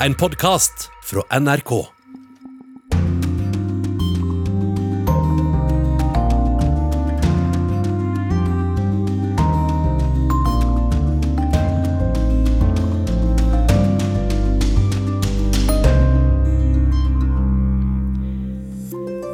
[0.00, 1.86] En podkast fra NRK.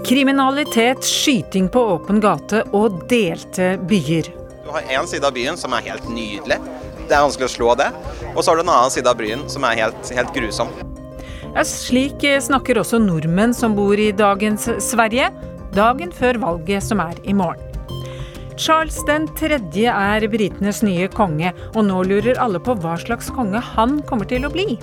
[0.06, 4.30] Kriminalitet, skyting på åpen gate og delte byer.
[4.62, 6.62] Du har en side av byen som er helt nydelig.
[7.12, 7.90] Det er vanskelig å slå det.
[8.32, 10.70] Og så har du en annen side av bryen som er helt, helt grusom.
[11.52, 15.26] Ja, slik eh, snakker også nordmenn som bor i dagens Sverige,
[15.76, 17.68] dagen før valget som er i morgen.
[18.56, 23.60] Charles den tredje er britenes nye konge, og nå lurer alle på hva slags konge
[23.74, 24.78] han kommer til å bli.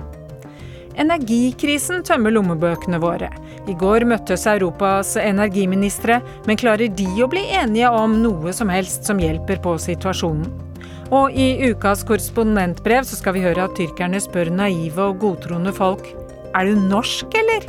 [1.02, 3.34] Energikrisen tømmer lommebøkene våre.
[3.66, 9.10] I går møttes Europas energiministre, men klarer de å bli enige om noe som helst
[9.10, 10.69] som hjelper på situasjonen?
[11.10, 16.06] Og i ukas korrespondentbrev så skal vi høre at tyrkerne spør naive og godtroende folk
[16.54, 17.66] er du norsk, eller?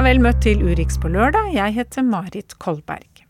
[0.00, 1.50] Vel møtt til Urix på lørdag.
[1.52, 3.20] Jeg heter Marit Kolberg.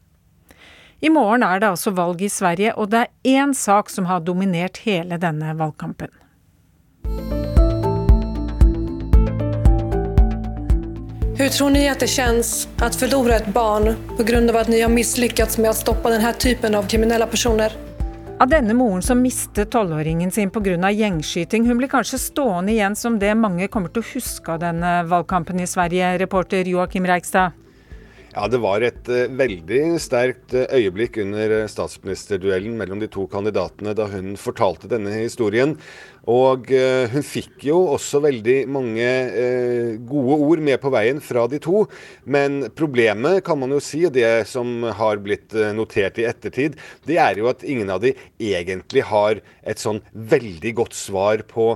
[1.02, 4.22] I morgen er det altså valg i Sverige, og det er én sak som har
[4.22, 6.14] dominert hele denne valgkampen.
[11.40, 14.80] Hur tror ni att det känns att förlora ett barn på grund av att ni
[14.80, 17.72] har misslyckats med att stoppa den här typen av kriminella personer?
[18.38, 20.90] Av denne moren som mistet tolvåringen sin pga.
[20.90, 25.02] gjengskyting, hun blir kanskje stående igjen som det mange kommer til å huske av denne
[25.02, 27.52] valgkampen i Sverige, reporter Joakim Reigstad.
[28.34, 33.24] Ja, Det var et uh, veldig sterkt uh, øyeblikk under uh, statsministerduellen mellom de to
[33.26, 35.74] kandidatene da hun fortalte denne historien.
[36.30, 36.68] Og
[37.10, 39.06] hun fikk jo også veldig mange
[40.06, 41.84] gode ord med på veien fra de to.
[42.22, 46.76] Men problemet, kan man jo si, og det som har blitt notert i ettertid,
[47.08, 51.72] det er jo at ingen av de egentlig har et sånn veldig godt svar på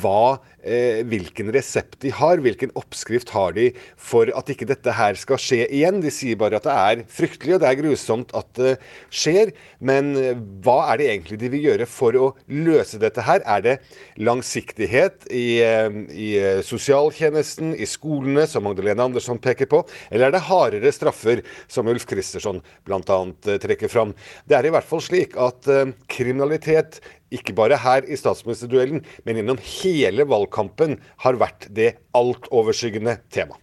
[0.00, 5.18] hva eh, hvilken resept de har, hvilken oppskrift har de for at ikke dette her
[5.18, 6.00] skal skje igjen.
[6.04, 8.74] De sier bare at det er fryktelig og det er grusomt at det
[9.08, 13.44] skjer, men eh, hva er det egentlig de vil gjøre for å løse dette her?
[13.46, 13.76] Er det
[14.20, 20.36] langsiktighet i, eh, i eh, sosialtjenesten, i skolene, som Magdalene Andersson peker på, eller er
[20.36, 23.20] det hardere straffer, som Ulf Kristersson bl.a.
[23.62, 24.14] trekker fram?
[24.48, 25.68] Det er i hvert fall slik at
[26.10, 27.00] kriminalitet
[27.34, 33.58] ikke bare her i statsministerduellen, men gjennom hele valgkampen har vært det altoverskyggende tema.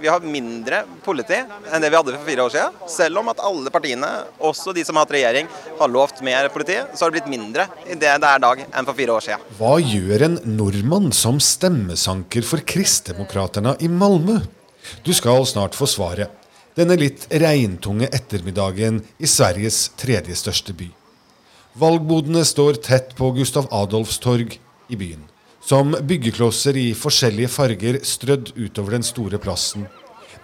[0.00, 2.76] Vi har mindre politi enn det vi hadde for fire år siden.
[2.90, 6.78] Selv om at alle partiene, også de som har hatt regjering, har lovt mer politi,
[6.94, 9.48] så har det blitt mindre i det det er dag enn for fire år siden.
[9.58, 14.40] Hva gjør en nordmann som stemmesanker for Kristdemokraterna i Malmö?
[15.04, 16.32] Du skal snart få svaret.
[16.78, 20.86] Denne litt regntunge ettermiddagen i Sveriges tredje største by.
[21.78, 24.56] Valgbodene står tett på Gustav Adolfs torg
[24.88, 25.27] i byen.
[25.68, 29.82] Som byggeklosser i forskjellige farger strødd utover den store plassen.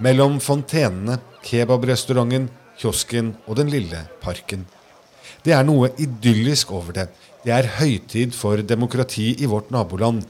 [0.04, 4.66] Mellom fontenene, kebabrestauranten, kiosken og den lille parken.
[5.40, 7.06] Det er noe idyllisk over det.
[7.40, 10.26] Det er høytid for demokrati i vårt naboland.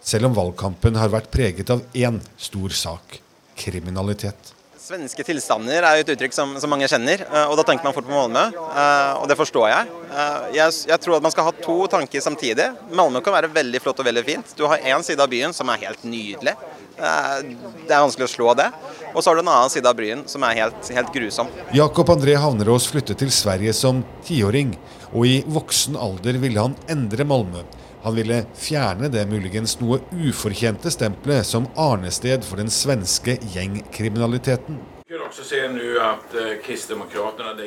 [0.00, 3.20] Selv om valgkampen har vært preget av én stor sak
[3.60, 4.51] kriminalitet.
[4.82, 7.94] Svenske tilstander er jo et uttrykk som, som, mange kjenner, eh, og da tenker man
[7.94, 8.48] fort på Malmö.
[8.50, 9.92] Eh, og det forstår jeg.
[10.10, 10.74] Eh, jeg.
[10.90, 10.98] jeg.
[11.04, 12.66] tror at man skal ha to tanker samtidig.
[12.90, 14.54] Malmö kan være veldig flott og veldig fint.
[14.58, 16.56] Du har én side av byen som er helt nydelig.
[16.98, 18.66] Det er vanskelig å slå det.
[19.12, 21.54] Og så har du en annen side av byen som er helt, helt grusom.
[21.78, 24.74] Jakob André Havnerås flyttet til Sverige som tiåring,
[25.12, 27.62] og i voksen alder ville han endre Malmö.
[28.02, 34.80] Han ville fjerne det muligens noe ufortjente stempelet som arnested for den svenske gjengkriminaliteten.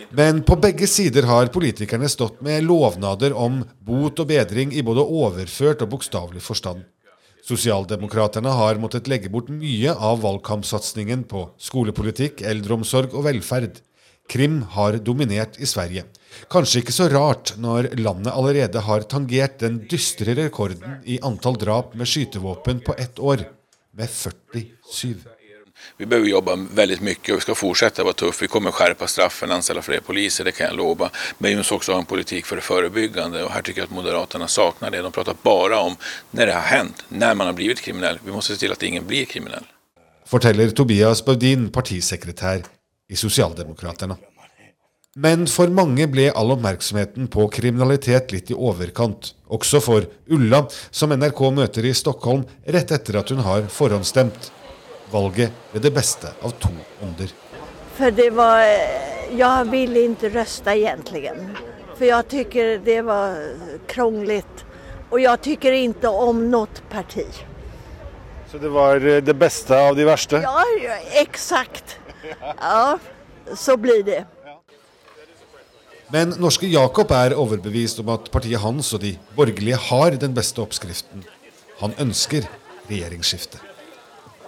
[0.09, 5.05] Men på begge sider har politikerne stått med lovnader om bot og bedring i både
[5.05, 6.83] overført og bokstavelig forstand.
[7.45, 13.83] Sosialdemokraterne har måttet legge bort mye av valgkampsatsingen på skolepolitikk, eldreomsorg og velferd.
[14.27, 16.07] Krim har dominert i Sverige.
[16.49, 21.95] Kanskje ikke så rart når landet allerede har tangert den dystre rekorden i antall drap
[21.95, 23.47] med skytevåpen på ett år,
[23.95, 25.15] med 47.
[25.97, 28.41] Vi behöver jobba väldigt mycket och vi ska fortsätta vara tuff.
[28.41, 31.09] Vi kommer skärpa straffen, anställa fler poliser, det kan jag lova.
[31.37, 33.91] Men vi måste också ha en politik för det förebyggande och här tycker jag att
[33.91, 35.01] Moderaterna saknar det.
[35.01, 35.95] De pratar bara om
[36.31, 38.19] när det har hänt, när man har blivit kriminell.
[38.25, 39.63] Vi måste se till att ingen blir kriminell.
[40.25, 42.63] Forteller Tobias Baudin, partisekretær
[43.09, 44.17] i Sosialdemokraterna.
[45.15, 49.29] Men for mange ble all oppmerksomheten på kriminalitet litt i overkant.
[49.47, 52.41] Også for Ulla, som NRK møter i Stockholm
[52.75, 54.49] rett etter at hun har forhåndsstemt.
[55.13, 56.73] Valget ble det beste av to
[57.05, 57.31] onder.
[57.95, 58.59] For det var
[59.31, 61.31] Jeg ville ikke røste egentlig.
[61.95, 63.39] For jeg syns det var
[63.87, 64.67] kronglete
[65.11, 67.23] Og jeg syns ikke om noe parti.
[68.51, 70.43] Så det var eh, det beste av de verste?
[70.43, 70.59] Ja,
[71.23, 72.01] eksakt.
[72.59, 72.97] Ja,
[73.55, 74.25] så blir det.
[76.13, 80.61] Men norske Jakob er overbevist om at partiet hans og de borgerlige har den beste
[80.61, 81.23] oppskriften.
[81.81, 82.45] Han ønsker
[82.89, 83.57] regjeringsskifte.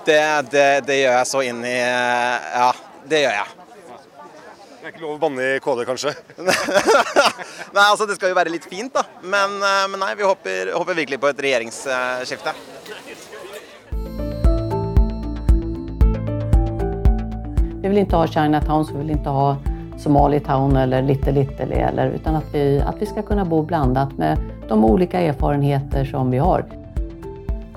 [0.06, 0.21] Det,
[0.51, 2.69] det, det gjør jeg så inn i Ja,
[3.09, 3.56] det gjør jeg.
[4.77, 6.13] Det er ikke lov å banne i KD, kanskje?
[7.75, 9.04] Nei, altså Det skal jo være litt fint, da.
[9.19, 12.54] Men, eh, men nei, vi håper, håper virkelig på et regjeringsskifte.
[17.81, 19.50] Vi vil ikke ha Chinatown, så vi vil ikke ha
[20.07, 24.38] Somalitown eller Little Little eller utan att vi, att vi ska kunna bo blandat med
[24.68, 26.65] de olika erfarenheter som vi har.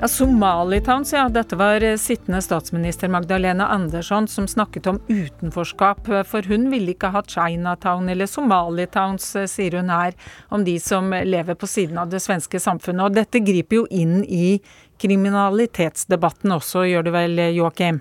[0.00, 1.28] Ja, Somalitowns, ja.
[1.28, 6.06] Dette var eh, sittende statsminister Magdalena Andersson som snakket om utenforskap.
[6.06, 10.14] For hun ville ikke ha Chinatown eller Somalitowns, eh, sier hun her,
[10.48, 13.04] om de som lever på siden av det svenske samfunnet.
[13.10, 14.60] Og dette griper jo inn i
[15.02, 18.00] kriminalitetsdebatten også, gjør det vel, Joakim?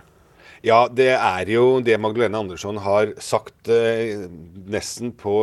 [0.65, 4.25] Ja, det er jo det Magdalena Andersson har sagt eh,
[4.67, 5.35] nesten på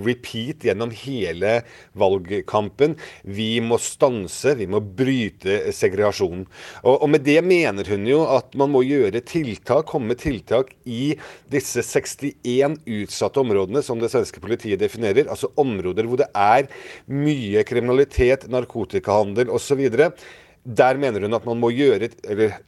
[0.00, 1.58] repeat gjennom hele
[1.98, 2.94] valgkampen.
[3.22, 6.46] Vi må stanse, vi må bryte segregasjonen.
[6.80, 10.72] Og, og, med det mener hun jo at man må gjøre tiltak, komme med tiltak
[10.88, 11.18] i
[11.52, 15.28] disse 61 utsatte områdene som det svenske politiet definerer.
[15.28, 16.70] Altså områder hvor det er
[17.12, 19.84] mye kriminalitet, narkotikahandel osv.
[20.62, 22.06] Der mener hun at man må gjøre,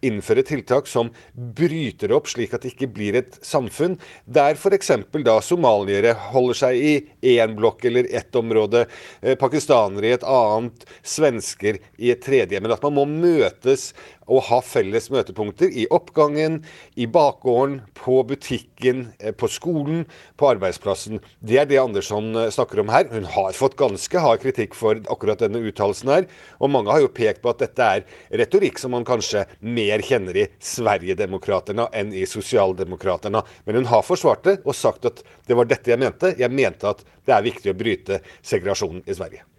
[0.02, 3.94] innføre tiltak som bryter opp, slik at det ikke blir et samfunn
[4.26, 4.91] der f.eks.
[5.23, 6.94] da somaliere holder seg i
[7.37, 8.87] én blokk eller ett område,
[9.23, 12.58] eh, pakistanere i et annet, svensker i et tredje.
[12.61, 13.93] Men at man må møtes
[14.31, 16.61] og ha felles møtepunkter i oppgangen,
[16.97, 20.05] i bakgården, på butikken, eh, på skolen,
[20.41, 21.21] på arbeidsplassen.
[21.41, 23.09] Det er det Andersson eh, snakker om her.
[23.12, 26.29] Hun har fått ganske hard kritikk for akkurat denne uttalelsen her.
[26.61, 28.05] Og mange har jo pekt på at dette er
[28.43, 33.44] retorikk som man kanskje mer kjenner i Sverigedemokraterna enn i Sosialdemokraterna.
[33.65, 36.35] Men hun har forsvart det og sagt at det var dette jeg mente.
[36.38, 39.53] Jeg mente at det er viktig å bryte segregasjonen i Sverige.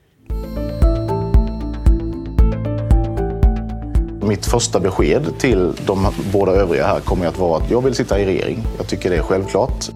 [4.27, 8.19] Mitt första besked till de båda övriga här kommer att vara att jag vill sitta
[8.19, 8.63] i regjering.
[8.77, 9.89] Jeg tycker det er självklart.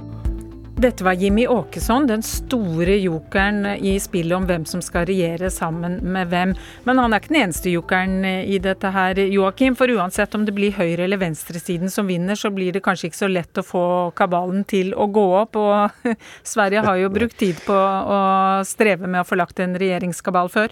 [0.79, 5.97] Dette var Jimmy Åkesson, den store jokeren i spillet om hvem som skal regjere sammen
[6.13, 6.53] med hvem.
[6.83, 9.75] Men han er ikke den eneste jokeren i dette her, Joakim.
[9.75, 13.23] For uansett om det blir høyre- eller venstresiden som vinner, så blir det kanskje ikke
[13.25, 13.85] så lett å få
[14.15, 15.59] kabalen til å gå opp.
[15.59, 16.15] Og
[16.53, 18.21] Sverige har jo brukt tid på å
[18.63, 20.71] streve med å få lagt en regjeringskabal før.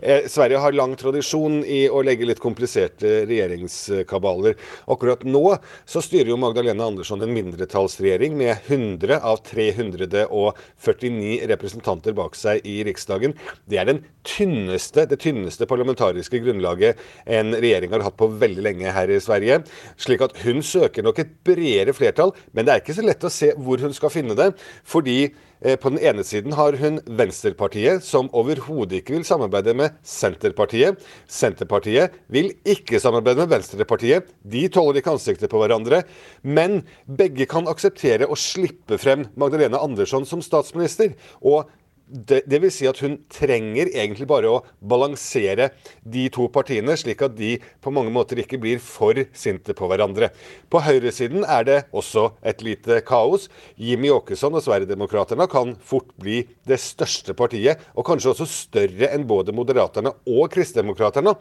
[0.00, 4.56] Eh, Sverige har lang tradisjon i å legge litt kompliserte regjeringskabaler.
[4.90, 5.44] Akkurat nå
[5.88, 12.80] så styrer jo Magdalena Andersson en mindretallsregjering med 100 av 349 representanter bak seg i
[12.86, 13.36] Riksdagen.
[13.70, 13.92] Det er
[14.24, 19.62] tynneste, det tynneste parlamentariske grunnlaget en regjering har hatt på veldig lenge her i Sverige.
[20.00, 23.32] Slik at hun søker nok et bredere flertall, men det er ikke så lett å
[23.32, 24.52] se hvor hun skal finne det.
[24.84, 25.32] fordi
[25.64, 30.98] på den ene siden har hun Venstrepartiet, som overhodet ikke vil samarbeide med Senterpartiet.
[31.24, 34.28] Senterpartiet vil ikke samarbeide med Venstrepartiet.
[34.44, 36.02] De tåler ikke ansiktet på hverandre.
[36.44, 41.16] Men begge kan akseptere å slippe frem Magdalena Andersson som statsminister.
[41.40, 41.64] Og
[42.06, 45.70] det, det, vil si at hun trenger egentlig bare å balansere
[46.04, 50.28] de to partiene, slik at de på mange måter ikke blir for sinte på hverandre.
[50.68, 53.48] På høyresiden er det også et lite kaos.
[53.80, 59.24] Jimmy Åkesson og Sverigedemokraterna kan fort bli det største partiet, og kanskje også større enn
[59.28, 61.34] både Moderaterna og Kristdemokraterna.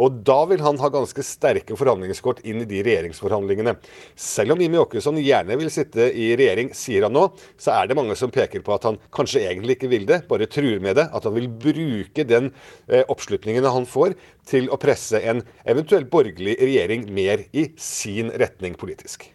[0.00, 3.76] Og da vil han ha ganske sterke forhandlingskort inn i de regjeringsforhandlingene.
[4.20, 7.26] Selv om Jimmy Åkesson gjerne vil sitte i regjering, sier han nå,
[7.60, 10.22] så er det mange som peker på at han kanskje egentlig ikke vil det det,
[10.30, 12.50] bare truer med det, at han vil bruke den
[12.90, 14.16] eh, oppslutningen han får,
[14.48, 19.30] til å presse en eventuell borgerlig regjering mer i sin retning politisk.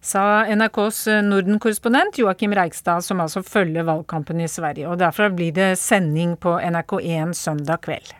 [0.00, 4.86] Sa NRKs eh, Norden-korrespondent Joakim Reigstad, som altså følger valgkampen i Sverige.
[4.88, 8.14] og Derfor blir det sending på NRK1 søndag kveld.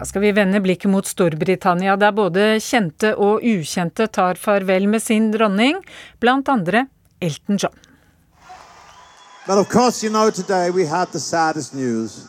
[0.00, 5.02] Da skal vi vende blikket mot Storbritannia, der både kjente og ukjente tar farvel med
[5.04, 5.82] sin dronning,
[6.18, 6.86] blant andre
[7.20, 7.74] Elton John.
[9.46, 12.24] But of course, you know, today we had the saddest news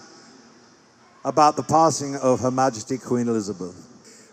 [1.23, 3.75] about the passing of Her Majesty Queen Elizabeth.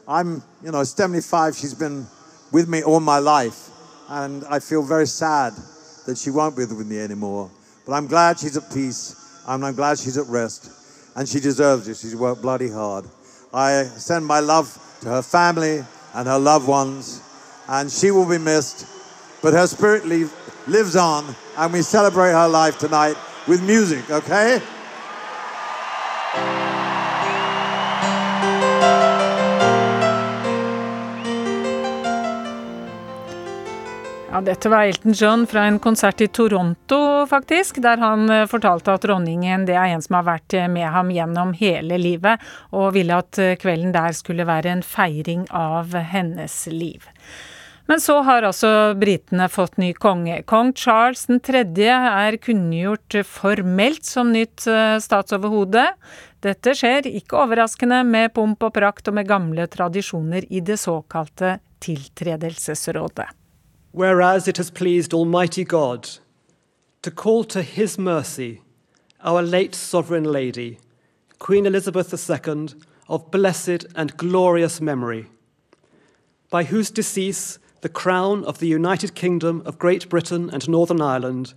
[0.09, 2.07] I'm, you know, 75, she's been
[2.51, 3.71] with me all my life,
[4.09, 5.53] and I feel very sad
[6.07, 7.51] that she won't be with me anymore.
[7.87, 9.15] But I'm glad she's at peace,
[9.47, 10.73] and I'm glad she's at rest,
[11.15, 11.99] and she deserves it.
[11.99, 13.05] She's worked bloody hard.
[13.53, 17.23] I send my love to her family and her loved ones,
[17.69, 18.87] and she will be missed.
[19.43, 20.05] But her spirit
[20.67, 24.61] lives on, and we celebrate her life tonight with music, okay?
[34.45, 39.03] Dette var Elton John fra en konsert i Toronto, faktisk, der han eh, fortalte at
[39.03, 43.17] dronningen det er en som har vært eh, med ham gjennom hele livet, og ville
[43.19, 47.09] at eh, kvelden der skulle være en feiring av hennes liv.
[47.89, 50.43] Men så har altså britene fått ny konge.
[50.47, 51.65] Kong Charles 3.
[51.89, 54.69] er kunngjort formelt som nytt
[55.01, 55.87] statsoverhode.
[56.45, 61.57] Dette skjer, ikke overraskende, med pomp og prakt og med gamle tradisjoner i det såkalte
[61.81, 63.31] tiltredelsesrådet.
[63.93, 66.09] Whereas it has pleased Almighty God
[67.03, 68.61] to call to His mercy
[69.23, 70.79] our late Sovereign Lady,
[71.39, 72.69] Queen Elizabeth II,
[73.09, 75.27] of blessed and glorious memory,
[76.51, 81.55] by whose decease the crown of the United Kingdom of Great Britain and Northern Ireland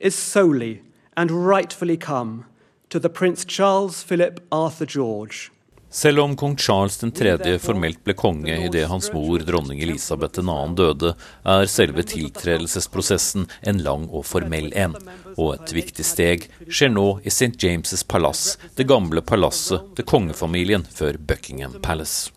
[0.00, 0.82] is solely
[1.16, 2.46] and rightfully come
[2.90, 5.52] to the Prince Charles Philip Arthur George.
[5.90, 7.58] Selv om kong Charles 3.
[7.58, 10.56] formelt ble konge idet hans mor, dronning Elisabeth 2.
[10.76, 11.14] døde,
[11.48, 14.98] er selve tiltredelsesprosessen en lang og formell en.
[15.38, 17.54] Og et viktig steg skjer nå i St.
[17.56, 22.34] James' palass, det gamle palasset til kongefamilien før Buckingham Palace.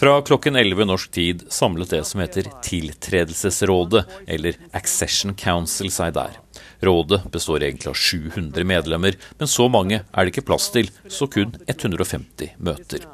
[0.00, 6.40] Fra klokken 11 norsk tid samlet det som heter Tiltredelsesrådet, eller Accession Council, seg der.
[6.80, 11.28] Rådet består egentlig av 700 medlemmer, men så mange er det ikke plass til, så
[11.28, 13.04] kun 150 møter.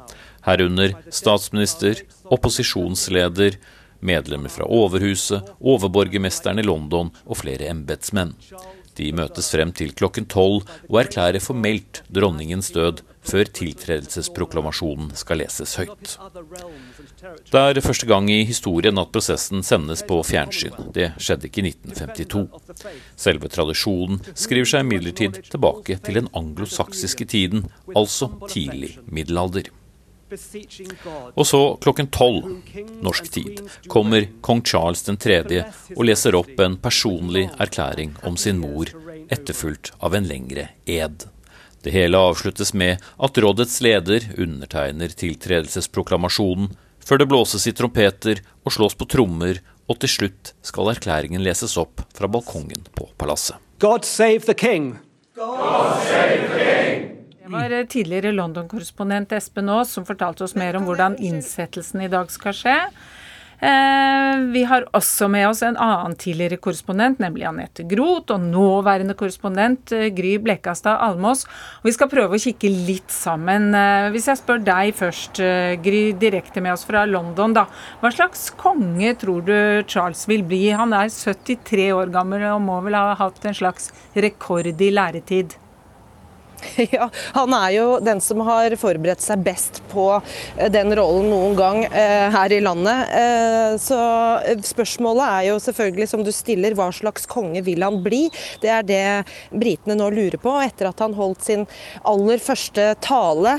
[0.47, 3.57] Herunder statsminister, opposisjonsleder,
[3.99, 8.35] medlemmer fra Overhuset, overborgermesteren i London og flere embetsmenn.
[8.97, 15.75] De møtes frem til klokken tolv og erklærer formelt dronningens død før tiltredelsesproklamasjonen skal leses
[15.79, 16.17] høyt.
[17.51, 20.77] Det er første gang i historien at prosessen sendes på fjernsyn.
[20.95, 22.45] Det skjedde ikke i 1952.
[23.19, 29.71] Selve tradisjonen skriver seg imidlertid tilbake til den anglosaksiske tiden, altså tidlig middelalder.
[30.27, 32.49] Og så klokken tolv
[33.05, 35.37] norsk tid kommer kong Charles 3.
[35.95, 38.91] og leser opp en personlig erklæring om sin mor,
[39.31, 41.29] etterfulgt av en lengre ed.
[41.83, 48.73] Det hele avsluttes med at rådets leder undertegner tiltredelsesproklamasjonen, før det blåses i trompeter og
[48.75, 53.55] slås på trommer, og til slutt skal erklæringen leses opp fra balkongen på palasset.
[53.79, 54.97] God save the king!
[55.37, 57.07] God save the king!
[57.47, 62.09] Det var eh, tidligere London-korrespondent Espen Aas som fortalte oss mer om hvordan innsettelsen i
[62.11, 62.75] dag skal skje.
[63.57, 69.15] Eh, vi har også med oss en annen tidligere korrespondent, nemlig Anette Groth, og nåværende
[69.17, 71.47] korrespondent eh, Gry Blekastad Almås.
[71.81, 73.71] Vi skal prøve å kikke litt sammen.
[74.13, 75.41] Hvis jeg spør deg først,
[75.83, 77.65] Gry, direkte med oss fra London, da.
[78.01, 79.55] Hva slags konge tror du
[79.89, 80.67] Charles vil bli?
[80.77, 85.57] Han er 73 år gammel og må vel ha hatt en slags rekord i læretid?
[86.91, 91.55] Ja, Han er jo den som har forberedt seg best på eh, den rollen noen
[91.57, 93.13] gang eh, her i landet.
[93.17, 93.99] Eh, så
[94.65, 98.25] spørsmålet er jo selvfølgelig, som du stiller, hva slags konge vil han bli?
[98.63, 99.03] Det er det
[99.51, 100.55] britene nå lurer på.
[100.63, 101.65] Etter at han holdt sin
[102.07, 103.57] aller første tale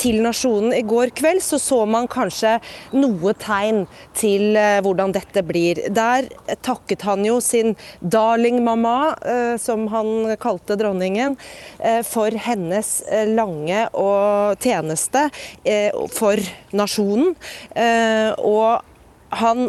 [0.00, 2.56] til nasjonen i går kveld, så så man kanskje
[2.96, 3.84] noe tegn
[4.16, 5.80] til hvordan dette blir.
[5.94, 6.28] Der
[6.66, 9.14] takket han jo sin darling mamma,
[9.60, 11.36] som han kalte dronningen,
[12.06, 13.86] for hennes eh, lange
[14.62, 15.28] tjeneste
[15.64, 16.40] eh, for
[16.76, 17.34] nasjonen.
[17.74, 18.82] Eh, og
[19.36, 19.68] han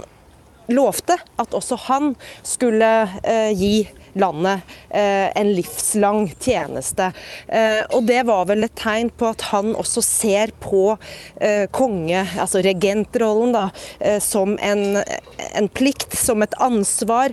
[0.67, 2.11] lovte at også han
[2.43, 2.89] skulle
[3.55, 7.05] gi landet en livslang tjeneste.
[7.93, 10.97] og det var vel et tegn på at han også ser på
[11.71, 13.69] konge, altså regentrollen, da,
[14.19, 14.99] som en,
[15.53, 17.31] en plikt, som et ansvar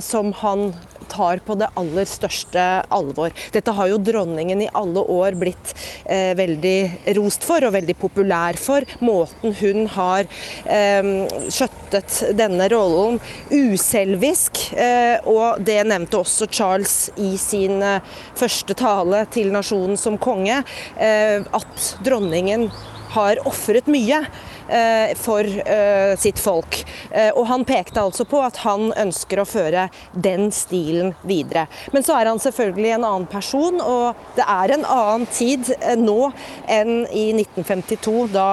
[0.00, 0.70] som han
[1.10, 3.34] tar på det aller største alvor.
[3.54, 5.74] Dette har jo dronningen i alle år blitt
[6.04, 8.86] eh, veldig rost for, og veldig populær for.
[9.04, 10.28] Måten hun har
[10.64, 11.10] eh,
[11.50, 14.62] skjøttet denne rollen uselvisk.
[14.74, 18.00] Eh, og det nevnte også Charles i sin eh,
[18.38, 20.62] første tale til nasjonen som konge,
[21.00, 22.68] eh, at dronningen
[23.14, 24.22] har ofret mye.
[24.70, 26.84] Eh, for eh, sitt folk.
[27.10, 31.66] Eh, og han pekte altså på at han ønsker å føre den stilen videre.
[31.90, 36.30] Men så er han selvfølgelig en annen person, og det er en annen tid nå
[36.70, 38.50] enn i 1952, da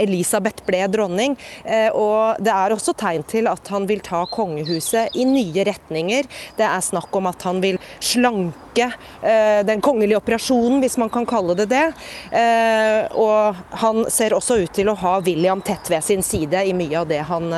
[0.00, 1.36] Elisabeth ble dronning.
[1.96, 6.28] Og det er også tegn til at han vil ta kongehuset i nye retninger.
[6.58, 8.88] Det er snakk om at han vil slanke
[9.66, 11.84] den kongelige operasjonen, hvis man kan kalle det det.
[13.18, 17.02] Og han ser også ut til å ha William tett ved sin side i mye
[17.02, 17.50] av det han,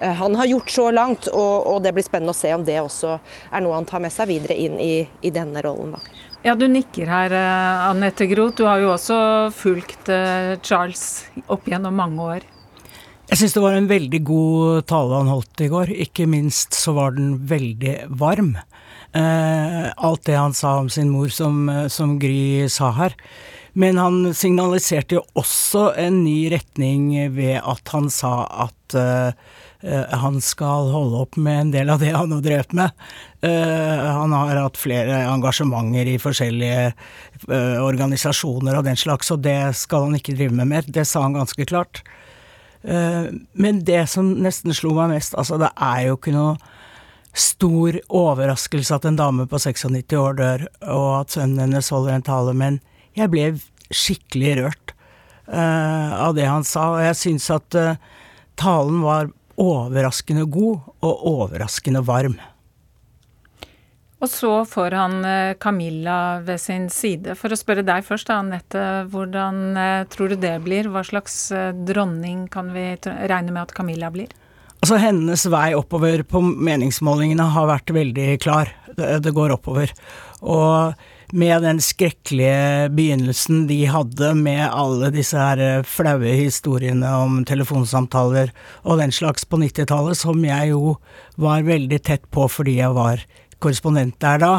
[0.00, 1.30] han har gjort så langt.
[1.32, 3.18] Og, det blir spennende å se om det også
[3.50, 5.94] er noe han tar med seg videre inn i, i denne rollen.
[5.96, 6.25] Da.
[6.46, 8.60] Ja, Du nikker her, eh, Anette Groth.
[8.60, 9.16] Du har jo også
[9.50, 12.44] fulgt eh, Charles opp gjennom mange år.
[13.26, 15.90] Jeg syns det var en veldig god tale han holdt i går.
[16.06, 18.54] Ikke minst så var den veldig varm.
[19.10, 23.18] Eh, alt det han sa om sin mor, som, som Gry sa her.
[23.74, 28.94] Men han signaliserte jo også en ny retning ved at han sa at
[29.86, 32.90] han skal holde opp med en del av det han har drevet med.
[33.46, 39.58] Eh, han har hatt flere engasjementer i forskjellige eh, organisasjoner og den slags, og det
[39.78, 40.88] skal han ikke drive med mer.
[40.88, 42.02] Det sa han ganske klart.
[42.86, 46.52] Men det som nesten slo meg mest, altså det er jo ikke noe
[47.34, 50.62] stor overraskelse at en dame på 96 år dør,
[50.94, 52.78] og at sønnen hennes holder en tale, men
[53.18, 53.48] jeg ble
[53.90, 54.94] skikkelig rørt
[55.50, 57.80] av det han sa, og jeg syns at
[58.60, 62.36] talen var overraskende god og overraskende varm.
[64.16, 67.34] Og så får han eh, Camilla ved sin side.
[67.36, 68.84] For å spørre deg først, Anette.
[69.12, 70.88] Hvordan eh, tror du det blir?
[70.92, 74.32] Hva slags eh, dronning kan vi regne med at Camilla blir?
[74.80, 78.72] Altså Hennes vei oppover på meningsmålingene har vært veldig klar.
[78.96, 79.92] Det, det går oppover.
[80.40, 80.96] Og
[81.36, 88.54] med den skrekkelige begynnelsen de hadde med alle disse her eh, flaue historiene om telefonsamtaler
[88.84, 90.96] og den slags på 90-tallet, som jeg jo
[91.36, 93.20] var veldig tett på fordi jeg var
[93.60, 94.54] korrespondent der da,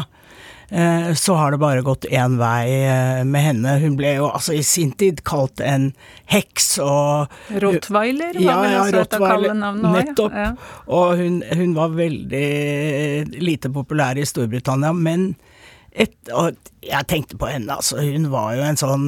[0.70, 3.74] eh, så har det bare gått én vei eh, med henne.
[3.82, 5.90] Hun ble jo altså i sin tid kalt en
[6.30, 10.00] heks og Rottweiler var ja, vel ja, også et av kallenavnene òg?
[10.12, 10.40] Nettopp.
[10.46, 10.48] Ja.
[10.94, 12.48] Og hun, hun, var veldig
[13.42, 15.32] lite populær i Storbritannia, men
[15.98, 16.14] et,
[16.84, 17.98] jeg tenkte på henne, altså.
[18.04, 19.06] Hun var jo en sånn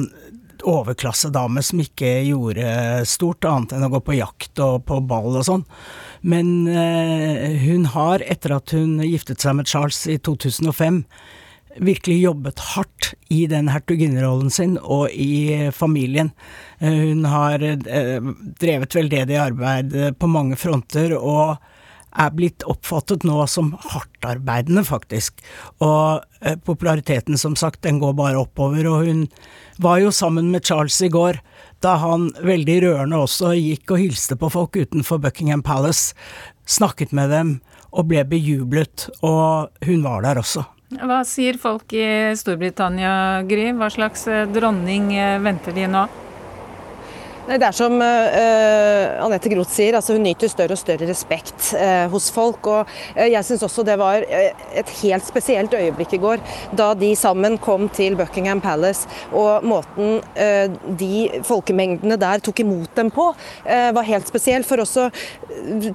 [0.67, 5.45] overklassedame som ikke gjorde stort annet enn å gå på jakt og på ball og
[5.47, 5.65] sånn.
[6.21, 11.03] Men eh, hun har, etter at hun giftet seg med Charles i 2005,
[11.81, 16.33] virkelig jobbet hardt i den hertuginnerollen sin og i familien.
[16.79, 21.57] Eh, hun har eh, drevet veldedig arbeid på mange fronter, og
[22.11, 25.41] er blitt oppfattet nå som hardtarbeidende, faktisk.
[25.83, 28.87] Og eh, populariteten, som sagt, den går bare oppover.
[28.89, 29.25] Og hun
[29.81, 31.41] var jo sammen med Charles i går,
[31.81, 36.13] da han veldig rørende også gikk og hilste på folk utenfor Buckingham Palace,
[36.69, 37.55] snakket med dem
[37.91, 39.09] og ble bejublet.
[39.25, 40.67] Og hun var der også.
[40.91, 43.69] Hva sier folk i Storbritannia, Gry?
[43.79, 46.03] Hva slags eh, dronning eh, venter de nå?
[47.47, 51.71] Nei, Det er som uh, Anette Groth sier, altså hun nyter større og større respekt
[51.73, 52.67] uh, hos folk.
[52.69, 56.43] og uh, Jeg syns også det var et helt spesielt øyeblikk i går,
[56.77, 59.09] da de sammen kom til Buckingham Palace.
[59.33, 60.19] Og måten
[60.99, 63.27] de folkemengdene der tok imot dem på,
[63.65, 64.63] var helt spesiell.
[64.67, 65.07] For også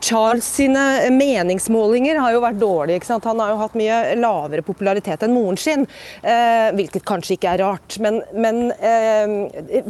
[0.04, 3.00] Charles sine meningsmålinger har jo vært dårlige.
[3.00, 3.26] ikke sant?
[3.28, 5.86] Han har jo hatt mye lavere popularitet enn moren sin,
[6.22, 7.98] hvilket kanskje ikke er rart.
[8.02, 8.64] Men, men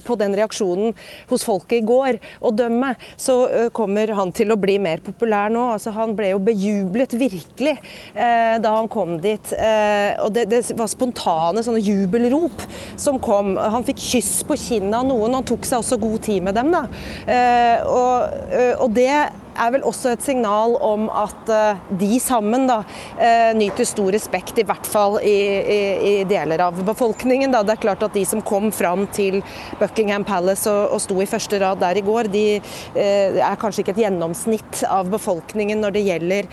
[0.06, 0.96] på den reaksjonen
[1.30, 3.38] hos folket i går å dømme, så
[3.76, 5.62] kommer han til å bli mer populær nå.
[5.76, 7.76] Altså, han ble jo bejublet virkelig
[8.14, 9.52] eh, da han kom dit.
[9.56, 12.66] Eh, og det, det, var spontane sånne jubelrop
[12.98, 13.54] som kom.
[13.56, 16.72] Han fikk kyss på kinnet av noen, han tok seg også god tid med dem.
[16.74, 16.84] da.
[17.26, 18.46] Eh, og,
[18.84, 19.12] og det
[19.56, 22.80] er vel også et signal om at uh, de sammen da,
[23.18, 27.52] uh, nyter stor respekt, i hvert fall i, i, i, deler av befolkningen.
[27.54, 27.62] Da.
[27.66, 29.40] Det er klart at de som kom fram til
[29.80, 33.84] Buckingham Palace og, og sto i første rad der i går, de uh, er kanskje
[33.84, 36.48] ikke et gjennomsnitt av befolkningen når det gjelder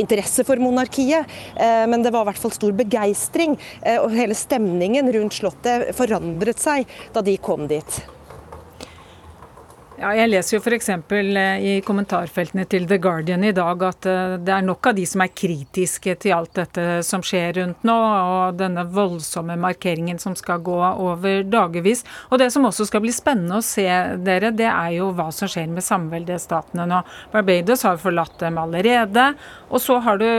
[0.00, 1.28] interesse for monarkiet,
[1.90, 3.56] men det var i hvert fall stor begeistring.
[4.02, 8.00] og hele stemningen rundt Slottet forandret seg da de kom dit.
[10.00, 10.86] Ja, jeg leser jo f.eks.
[10.88, 15.02] Eh, i kommentarfeltene til The Guardian i dag at eh, det er nok av de
[15.04, 20.32] som er kritiske til alt dette som skjer rundt nå, og denne voldsomme markeringen som
[20.38, 22.06] skal gå over dagevis.
[22.30, 23.84] Og det som også skal bli spennende å se
[24.24, 27.02] dere, det er jo hva som skjer med samveldestatene nå.
[27.34, 29.34] Barbados har forlatt dem allerede.
[29.68, 30.30] Og så har du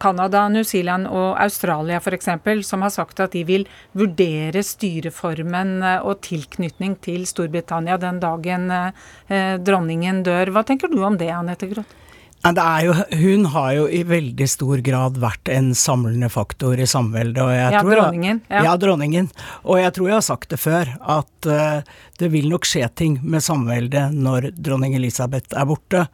[0.00, 2.30] Canada, New Zealand og Australia f.eks.,
[2.66, 8.70] som har sagt at de vil vurdere styreformen eh, og tilknytning til Storbritannia den dagen
[8.72, 10.54] eh, dronningen dør.
[10.54, 12.07] Hva tenker du om det, Anette Groth?
[12.46, 17.42] Jo, hun har jo i veldig stor grad vært en samlende faktor i samveldet.
[17.74, 18.40] ja, dronningen.
[18.48, 18.62] Ja.
[18.64, 18.76] ja.
[18.78, 19.28] dronningen.
[19.66, 21.82] Og jeg tror jeg har sagt det før, at uh,
[22.18, 26.04] det vil nok skje ting med samveldet når dronning Elisabeth er borte.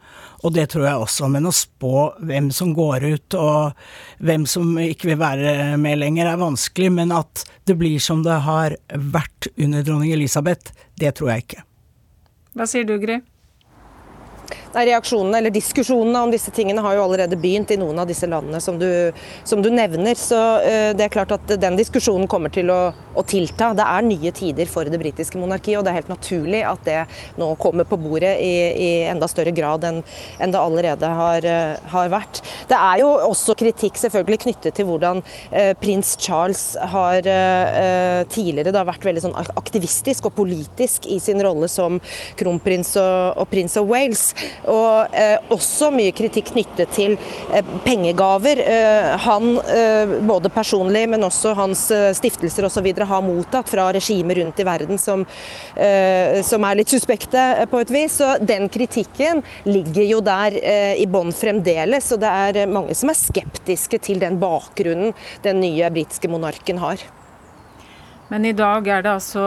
[0.41, 1.29] Og det tror jeg også.
[1.29, 3.85] Men å spå hvem som går ut og
[4.17, 6.89] hvem som ikke vil være med lenger, er vanskelig.
[6.97, 11.65] Men at det blir som det har vært under dronning Elisabeth, det tror jeg ikke.
[12.57, 13.21] Hva sier du, Gry?
[14.83, 18.59] Reaksjonene eller diskusjonene om disse tingene har jo allerede begynt i noen av disse landene
[18.61, 18.89] som du,
[19.47, 20.17] som du nevner.
[20.19, 22.79] Så uh, det er klart at den diskusjonen kommer til å,
[23.15, 23.71] å, tilta.
[23.77, 26.99] Det er nye tider for det britiske monarkiet, og det er helt naturlig at det
[27.39, 30.01] nå kommer på bordet i, i enda større grad enn,
[30.41, 32.41] enn det allerede har, uh, har, vært.
[32.69, 36.63] Det er jo også kritikk selvfølgelig knyttet til hvordan uh, prins Charles
[36.95, 37.25] har
[38.31, 41.97] tidligere da vært veldig sånn aktivistisk og politisk i sin rolle som
[42.39, 44.27] kronprins og, og prins av Wales.
[44.71, 47.15] Og eh, også mye kritikk knyttet til
[47.53, 48.61] eh, pengegaver.
[48.61, 52.91] Eh, han, eh, både personlig, men også hans eh, stiftelser osv.
[53.05, 55.25] har mottatt fra regimer rundt i verden som,
[56.45, 58.19] som, er litt suspekte på et vis.
[58.21, 60.55] Så den kritikken ligger jo der
[60.95, 62.11] i bånn fremdeles.
[62.15, 65.13] Og det er mange som er skeptiske til den bakgrunnen
[65.45, 67.03] den nye britiske monarken har.
[68.27, 69.41] Men i dag er det altså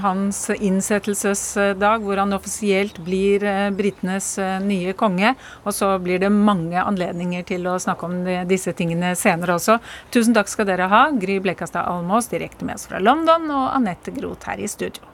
[0.00, 5.34] hans innsettelsesdag, hvor han offisielt blir eh, britenes eh, nye konge.
[5.64, 8.16] Og så blir det mange anledninger til å snakke om
[8.48, 9.76] disse tingene senere også.
[10.14, 14.14] Tusen takk skal dere ha, Gry Blekastad Almås direkte med oss fra London, og Anette
[14.16, 15.04] Groth her i studio.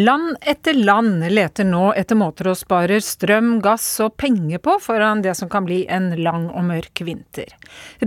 [0.00, 5.20] Land etter land leter nå etter måter å spare strøm, gass og penger på foran
[5.20, 7.50] det som kan bli en lang og mørk vinter.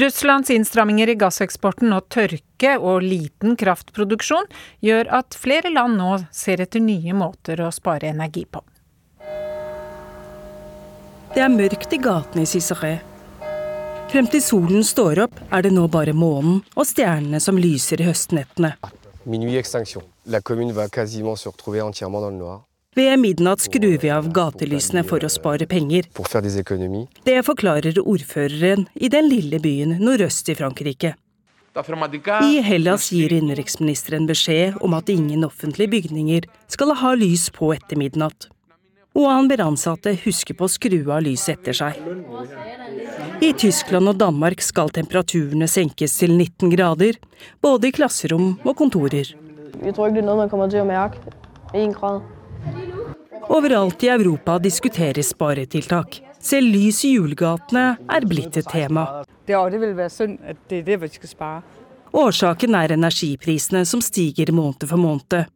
[0.02, 4.50] Russlands innstramminger i gasseksporten og tørke og liten kraftproduksjon
[4.82, 8.64] gjør at flere land nå ser etter nye måter å spare energi på.
[11.36, 12.96] Det er mørkt i gatene i Cicéré.
[14.10, 18.10] Frem til solen står opp, er det nå bare månen og stjernene som lyser i
[18.10, 18.74] høstnettene.
[19.30, 20.10] Minuit extinction.
[20.26, 22.64] La commune va quasiment se retrouver entièrement dans le noir.
[22.96, 26.06] Ved midnatt skrur vi av gatelysene for å spare penger.
[27.26, 31.16] Det forklarer ordføreren i den lille byen nordøst i Frankrike.
[31.74, 37.98] I Hellas gir innenriksministeren beskjed om at ingen offentlige bygninger skal ha lys på etter
[37.98, 38.52] midnatt.
[39.18, 41.98] Og han ber ansatte huske på å skru av lyset etter seg.
[43.42, 47.18] I Tyskland og Danmark skal temperaturene senkes til 19 grader,
[47.62, 49.34] både i klasserom og kontorer.
[49.84, 51.20] Jeg tror ikke det er noe man kommer til å merke.
[51.76, 52.24] Én grad.
[53.52, 56.22] Overalt i Europa diskuteres sparetiltak.
[56.44, 59.24] Selv lys i julegatene er blitt et tema.
[59.48, 61.82] Det, det vil være synd at det er det vi skal spare.
[62.14, 65.48] Årsaken er energiprisene som stiger måned for måned,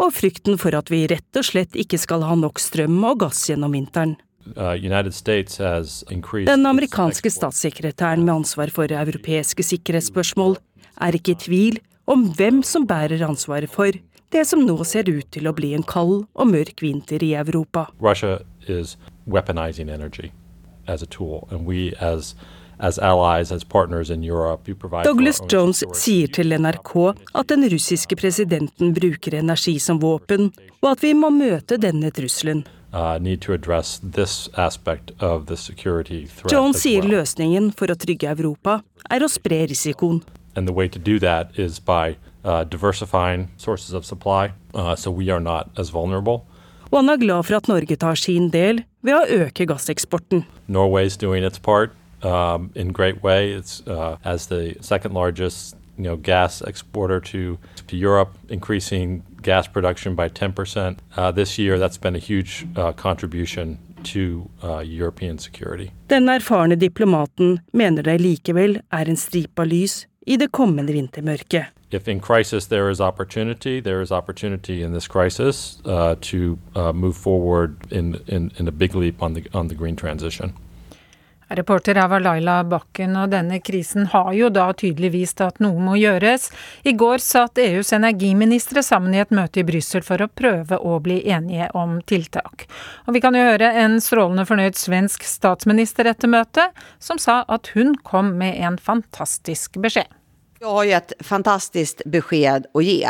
[0.00, 3.44] og frykten for at vi rett og slett ikke skal ha nok strøm og gass
[3.48, 4.16] gjennom vinteren.
[4.56, 4.74] Uh,
[6.48, 10.56] Den amerikanske statssekretæren med ansvar for europeiske sikkerhetsspørsmål
[11.04, 11.78] er ikke i tvil
[12.10, 13.94] om hvem som bærer ansvaret for
[14.30, 17.86] det som nå ser ut til å bli en kald og mørk vinter i Europa.
[25.04, 31.04] Douglas Jones sier til NRK at den russiske presidenten bruker energi som våpen, og at
[31.04, 32.64] vi må møte denne trusselen.
[32.90, 33.14] Uh,
[36.50, 40.24] Jones sier løsningen for å trygge Europa er å spre risikoen.
[40.56, 45.10] And the way to do that is by uh, diversifying sources of supply, uh, so
[45.10, 46.46] we are not as vulnerable.
[46.90, 50.44] Og han er glad for at Norge tar sin del ved å øke gasseksporten.
[50.66, 51.90] Norway's doing its part
[52.22, 53.52] um, in great way.
[53.52, 59.68] It's uh, as the second largest you know, gas exporter to, to Europe, increasing gas
[59.68, 61.78] production by 10% uh, this year.
[61.78, 65.90] That's been a huge uh, contribution to uh, European security.
[66.06, 71.74] Den erfarne diplomaten mener det likevel er en stripe av lys i det kommende vintermørket.
[71.90, 76.92] If in crisis there is opportunity, there is opportunity in this crisis uh, to uh,
[76.92, 80.52] move forward in, in, in, a big leap on the, on the green transition.
[81.52, 85.82] Reporter her var Laila Bakken, og denne krisen har jo da tydelig vist at noe
[85.82, 86.46] må gjøres.
[86.86, 91.00] I går satt EUs energiministre sammen i et møte i Brussel for å prøve å
[91.02, 92.68] bli enige om tiltak.
[93.10, 96.70] Og vi kan jo høre en strålende fornøyd svensk statsminister etter møtet,
[97.02, 100.19] som sa at hun kom med en fantastisk beskjed.
[100.60, 103.06] Jeg har et fantastiskt beskjed å gi.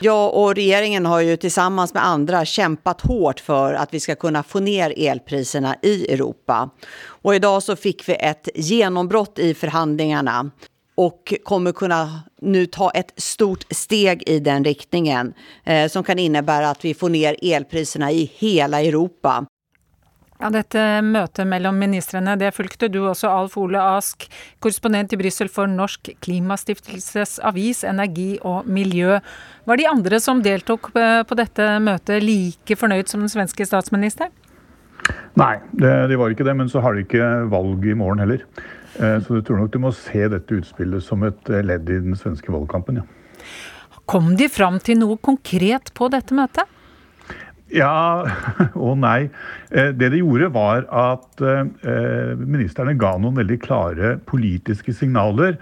[0.00, 4.42] Jag och regeringen har ju tillsammans med andra kämpat hårt för att vi ska kunna
[4.42, 6.70] få ner elpriserna i Europa.
[7.02, 10.50] Och idag så fick vi ett genombrott i förhandlingarna.
[10.94, 16.70] och kommer kunna nu ta ett stort steg i den riktningen eh, som kan innebära
[16.70, 19.46] att vi får ner elpriserna i hela Europa.
[20.40, 24.24] Ja, dette møtet mellom ministrene det fulgte du også, Alf Ole Ask,
[24.64, 29.18] korrespondent i Brussel for Norsk Klimastiftelses avis Energi og miljø.
[29.68, 34.32] Var de andre som deltok på dette møtet like fornøyd som den svenske statsministeren?
[35.38, 36.56] Nei, det, de var ikke det.
[36.56, 38.44] Men så har de ikke valg i morgen heller.
[38.98, 42.00] Eh, så jeg tror nok du må se dette utspillet som et eh, ledd i
[42.02, 43.06] den svenske valgkampen, ja.
[44.10, 46.66] Kom de fram til noe konkret på dette møtet?
[47.74, 48.26] Ja
[48.86, 49.28] og nei.
[49.70, 51.44] Eh, det de gjorde, var at
[52.40, 55.56] ministrene ga noen veldig klare politiske signaler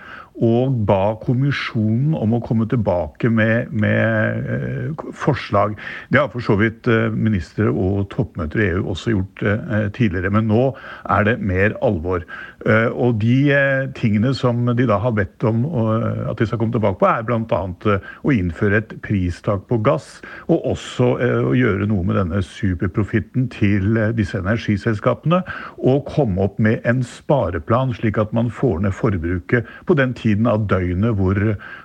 [0.44, 5.75] og ba kommisjonen om å komme tilbake med, med eh, forslag.
[6.14, 10.31] Det har for så vidt eh, ministre og toppmøter i EU også gjort eh, tidligere,
[10.35, 10.71] men nå
[11.11, 12.27] er det mer alvor.
[12.66, 16.75] Eh, og de eh, tingene som de da har bedt om at de skal komme
[16.75, 17.61] tilbake på, er bl.a.
[17.92, 20.09] Eh, å innføre et pristak på gass,
[20.51, 25.40] og også å gjøre noe med denne superprofitten til disse energiselskapene,
[25.79, 30.49] og komme opp med en spareplan, slik at man får ned forbruket på den tiden
[30.51, 31.38] av døgnet hvor,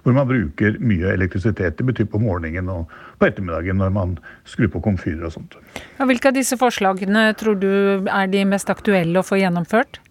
[0.03, 1.77] hvor, man bruker mye elektrisitet.
[1.77, 4.15] Det betyr på morgenen og på ettermiddagen når man
[4.49, 5.59] skrur på komfyrer og sånt.
[5.99, 7.69] Ja, hvilke av disse forslagene tror du
[8.09, 10.01] er de mest aktuelle å få gjennomført?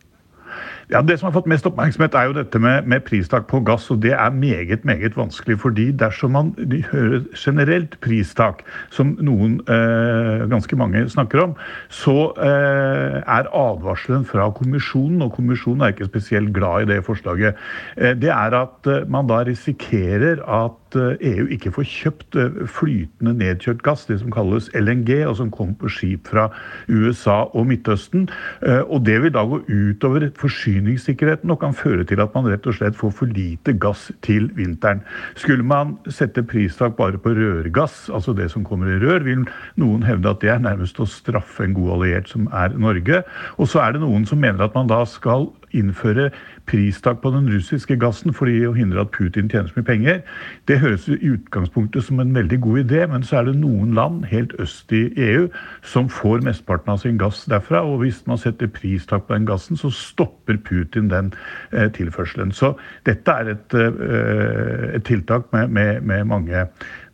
[0.93, 3.91] Ja, Det som har fått mest oppmerksomhet, er jo dette med, med pristak på gass.
[3.91, 5.59] og Det er meget meget vanskelig.
[5.61, 6.55] fordi dersom man
[6.93, 11.55] hører generelt pristak, som noen, eh, ganske mange snakker om,
[11.89, 17.55] så eh, er advarselen fra kommisjonen, og kommisjonen er ikke spesielt glad i det forslaget,
[17.97, 22.39] eh, det er at eh, man da risikerer at EU eh, e ikke får kjøpt
[22.41, 26.49] eh, flytende nedkjørt gass, det som kalles LNG, og som kommer på skip fra
[26.89, 28.29] USA og Midtøsten.
[28.67, 32.67] Eh, og det vil da gå utover forsyningssikkerheten og kan føre til at man rett
[32.69, 35.03] og slett får for lite gass til vinteren.
[35.39, 39.47] Skulle man sette pristak bare på rørgass, altså det som kommer i rør, vil
[39.81, 43.23] noen hevde at det er nærmest å straffe en god alliert som er Norge.
[43.59, 46.31] Og så er det noen som mener at man da skal innføre
[46.67, 50.21] pristak på den russiske gassen for å hindre at Putin tjener så mye penger.
[50.69, 54.25] Det høres i utgangspunktet som en veldig god idé, men så er det noen land
[54.31, 55.49] helt øst i EU
[55.83, 57.83] som får mesteparten av sin gass derfra.
[57.87, 61.33] Og hvis man setter pristak på den gassen, så stopper Putin den
[61.73, 62.53] eh, tilførselen.
[62.53, 62.75] Så
[63.07, 66.67] dette er et, eh, et tiltak med, med, med mange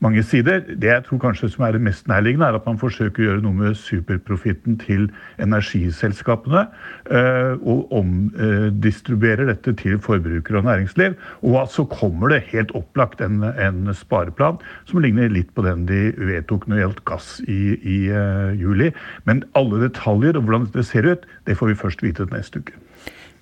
[0.04, 0.60] mange sider.
[0.68, 3.44] Det jeg tror kanskje som er det mest nærliggende, er at man forsøker å gjøre
[3.44, 5.08] noe med superprofitten til
[5.42, 6.66] energiselskapene.
[7.10, 11.16] Eh, og omdistribuerer dette til forbrukere og næringsliv.
[11.42, 16.12] Og så kommer det helt opplagt en, en, spareplan som ligner litt på den de
[16.18, 18.90] vedtok når det gjaldt gass i, i uh, juli.
[19.26, 22.76] Men alle detaljer og hvordan det ser ut, det får vi først vite neste uke.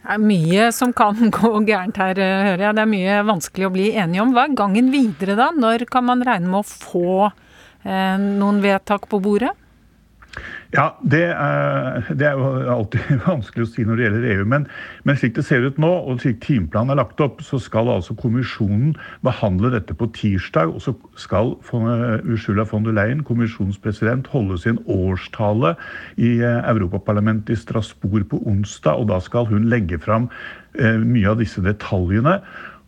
[0.07, 2.79] Det er mye som kan gå gærent her, eh, hører jeg.
[2.79, 4.35] Det er mye vanskelig å bli enige om.
[4.37, 5.51] Hva er gangen videre da?
[5.51, 9.51] Når kan man regne med å få eh, noen vedtak på bordet?
[10.75, 14.45] Ja, det er, det er, jo alltid vanskelig å si når det gjelder EU.
[14.53, 14.67] Men,
[15.09, 18.17] men slik det ser ut nå, og slik timeplanen er lagt opp, så skal altså
[18.19, 18.95] kommisjonen
[19.27, 20.75] behandle dette på tirsdag.
[20.75, 25.77] Og så skal Ursula von der Leyen, kommisjonspresident, holde sin årstale
[26.19, 29.01] i eh, Europaparlamentet i Strasbourg på onsdag.
[29.01, 30.31] Og da skal hun legge fram
[30.77, 32.41] eh, mye av disse detaljene.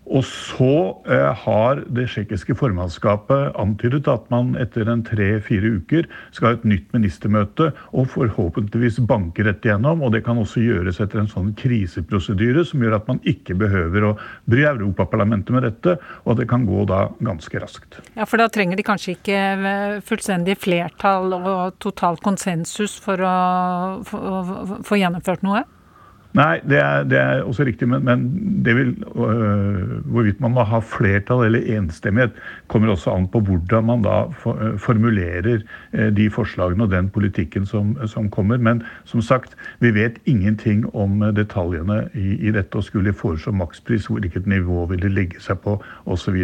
[0.09, 0.73] Og så
[1.11, 6.67] eh, har det tsjekkiske formannskapet antydet at man etter en tre-fire uker skal ha et
[6.69, 10.03] nytt ministermøte og forhåpentligvis banke dette gjennom.
[10.05, 14.11] Og det kan også gjøres etter en sånn kriseprosedyre som gjør at man ikke behøver
[14.11, 14.15] å
[14.49, 18.01] bry Europaparlamentet med dette, og at det kan gå da ganske raskt.
[18.17, 23.35] Ja, For da trenger de kanskje ikke eh, fullstendig flertall og total konsensus for å
[24.09, 25.67] få gjennomført noe?
[26.39, 28.25] Nei, det er, det er, også riktig, men, men
[28.65, 32.37] det vil, øh, hvorvidt man må ha flertall eller enstemmighet,
[32.71, 35.59] kommer også an på hvordan man da for, øh, formulerer
[35.93, 38.57] øh, de forslagene og den politikken som, som, kommer.
[38.57, 42.77] Men som sagt, vi vet ingenting om detaljene i, i dette.
[42.79, 46.37] Og skulle foreslå makspris, hvilket nivå vil det legge seg på osv.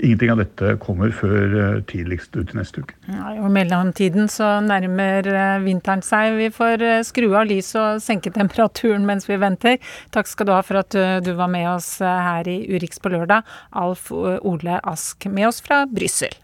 [0.00, 2.96] Ingenting av dette kommer før øh, tidligst ut neste uke.
[3.12, 6.34] Ja, og mellomtiden så nærmer øh, vinteren seg.
[6.40, 9.78] Vi får øh, skru av lys og senke temperaturen mens vi venter.
[10.14, 13.12] Takk skal du ha for at du var med oss eh, her i Urix på
[13.12, 13.46] lørdag.
[13.76, 16.34] Alf Ole Ask med oss fra Brussel.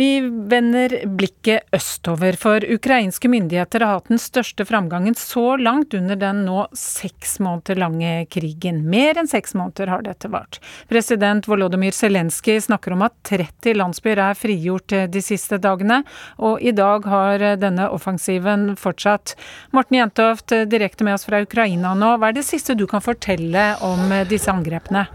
[0.00, 6.16] Vi vender blikket østover, for ukrainske myndigheter har hatt den største framgangen så langt under
[6.16, 8.80] den nå seks måneder lange krigen.
[8.88, 10.56] Mer enn seks måneder har dette vart.
[10.88, 16.00] President Volodymyr Zelenskyj snakker om at 30 landsbyer er frigjort de siste dagene,
[16.40, 19.34] og i dag har denne offensiven fortsatt.
[19.76, 23.74] Morten Jentoft, direkte med oss fra Ukraina nå, hva er det siste du kan fortelle
[23.84, 25.10] om disse angrepene?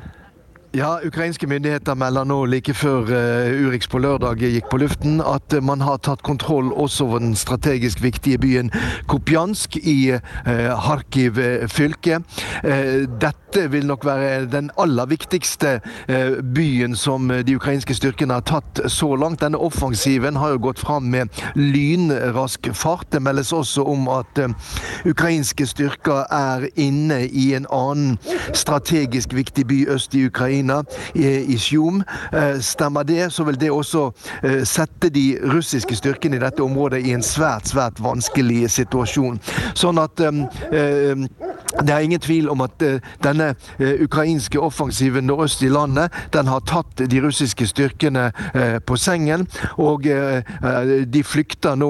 [0.75, 5.53] Ja, Ukrainske myndigheter melder nå like før uh, Urix på lørdag gikk på luften, at
[5.63, 8.71] man har tatt kontroll også over den strategisk viktige byen
[9.07, 11.39] Kopjansk i uh, Kharkiv
[11.71, 12.19] fylke.
[13.21, 15.79] dette vil nok være den aller viktigste
[16.55, 19.39] byen som de ukrainske styrkene har tatt så langt.
[19.41, 23.07] Denne offensiven har jo gått fram med lynrask fart.
[23.11, 24.41] Det meldes også om at
[25.05, 28.17] ukrainske styrker er inne i en annen
[28.53, 32.03] strategisk viktig by øst i Ukraina Ukraina, i, Sjum.
[32.31, 34.11] Eh, stemmer det, så vil det også
[34.43, 39.39] eh, sette de russiske styrkene i dette området i en svært, svært vanskelig situasjon.
[39.77, 41.25] Sånn at eh,
[41.75, 42.79] det er ingen tvil om at
[43.23, 43.49] denne
[43.79, 48.29] ukrainske offensiven nordøst i landet, den har tatt de russiske styrkene
[48.87, 49.43] på sengen.
[49.81, 51.89] Og de flykter nå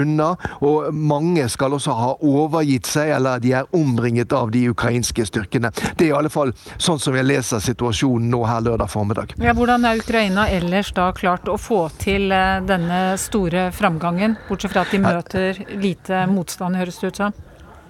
[0.00, 0.30] unna.
[0.64, 5.72] Og mange skal også ha overgitt seg, eller de er omringet av de ukrainske styrkene.
[5.98, 9.34] Det er i alle fall sånn som jeg leser situasjonen situasjonen nå her lørdag formiddag.
[9.38, 14.72] Ja, hvordan er Ukraina ellers da klart å få til eh, denne store framgangen, bortsett
[14.72, 17.32] fra at de møter lite motstand, høres det ut som?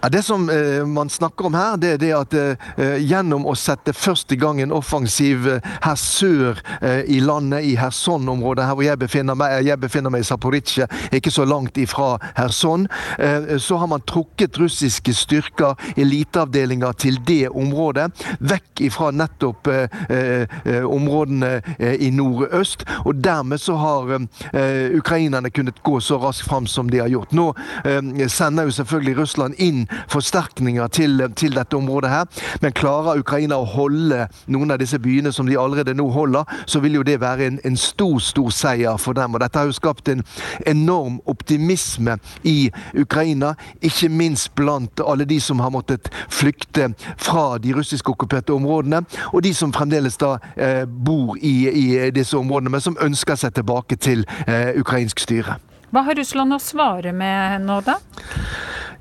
[0.09, 3.93] Det som eh, man snakker om her, det er det at eh, gjennom å sette
[3.93, 8.87] først i gang en offensiv eh, her sør eh, i landet, i Kherson-området, her hvor
[8.87, 12.87] jeg befinner meg, jeg befinner meg i Zaporizjzja, ikke så langt ifra Kherson,
[13.19, 18.09] eh, så har man trukket russiske styrker, eliteavdelinger, til det området.
[18.41, 20.49] Vekk ifra nettopp eh,
[20.89, 21.51] områdene
[22.01, 22.87] i nordøst.
[23.05, 24.11] Og dermed så har
[24.97, 27.33] ukrainerne kunnet gå så raskt fram som de har gjort.
[27.37, 27.51] Nå
[28.33, 32.25] sender jo selvfølgelig Russland inn forsterkninger til, til, dette området her.
[32.63, 36.81] Men klarer Ukraina å holde noen av disse byene som de allerede nå holder, så
[36.81, 39.35] vil jo det være en, en stor, stor seier for dem.
[39.35, 40.25] Og dette har jo skapt en
[40.67, 47.75] enorm optimisme i Ukraina, ikke minst blant alle de som har måttet flykte fra de
[47.77, 52.85] russisk okkuperte områdene, og de som fremdeles da eh, bor i, i, disse områdene, men
[52.85, 55.59] som ønsker seg tilbake til eh, ukrainsk styre.
[55.91, 57.97] Hva har Russland å svare med nå, da?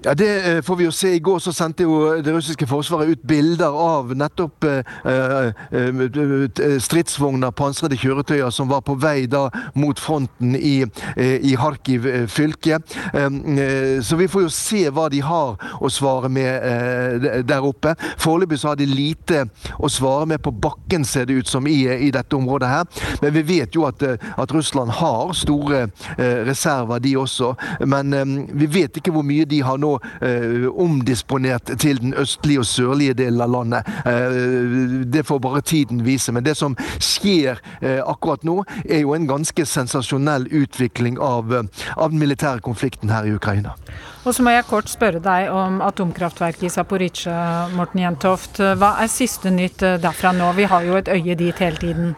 [0.10, 1.10] Ja, Det eh, får vi jo se.
[1.15, 7.52] I går så sendte jo det russiske forsvaret ut bilder av nettopp eh, eh, stridsvogner,
[7.54, 9.43] pansrede kjøretøyer, som var på vei da
[9.78, 10.82] mot fronten i,
[11.19, 12.80] i Kharkiv fylke.
[14.02, 17.93] Så vi får jo se hva de har å svare med der oppe.
[18.17, 19.43] Foreløpig så har de lite
[19.78, 23.06] å svare med på bakken, ser det ut som, i, i dette området her.
[23.22, 25.86] Men vi vet jo at, at Russland har store
[26.50, 27.54] reserver, de også.
[27.86, 29.99] Men vi vet ikke hvor mye de har nå eh,
[30.70, 33.88] omdisponert til den østlige og sørlige delen av landet.
[34.06, 36.32] Eh, det får bare tiden vise.
[36.32, 41.90] Men det som skjer eh, akkurat nå, er jo en ganske sensasjonell utvikling av, eh,
[41.96, 43.76] av den militære konflikten her i Ukraina.
[44.26, 48.60] Og så må jeg kort spørre deg om atomkraftverket i Zaporizjzja, Morten Jentoft.
[48.60, 50.52] Hva er siste nytt eh, derfra nå?
[50.58, 52.18] Vi har jo et øye dit hele tiden.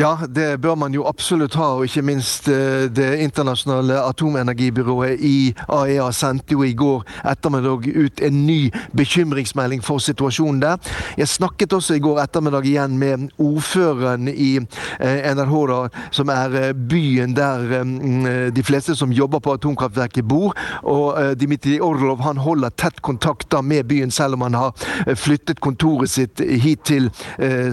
[0.00, 6.06] Ja, det bør man jo absolutt ha, og ikke minst eh, Det internasjonale atomenergibyrået IAEA
[6.08, 10.78] e sendte jo i går ettermiddag ut en ny bekymringsmelding for situasjonen der.
[11.18, 16.72] Jeg snakket også i går ettermiddag igjen med ordføreren i NRH, NRH, som er eh,
[16.72, 20.56] byen der mm, de fleste som jobber på atomkraftverket bor.
[20.82, 24.72] Og Dmitrij Orlov han holder tett kontakt da med byen, selv om han har
[25.14, 27.10] flyttet kontoret sitt hit til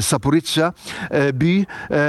[0.02, 0.72] Zaporizjzja
[1.40, 1.56] by.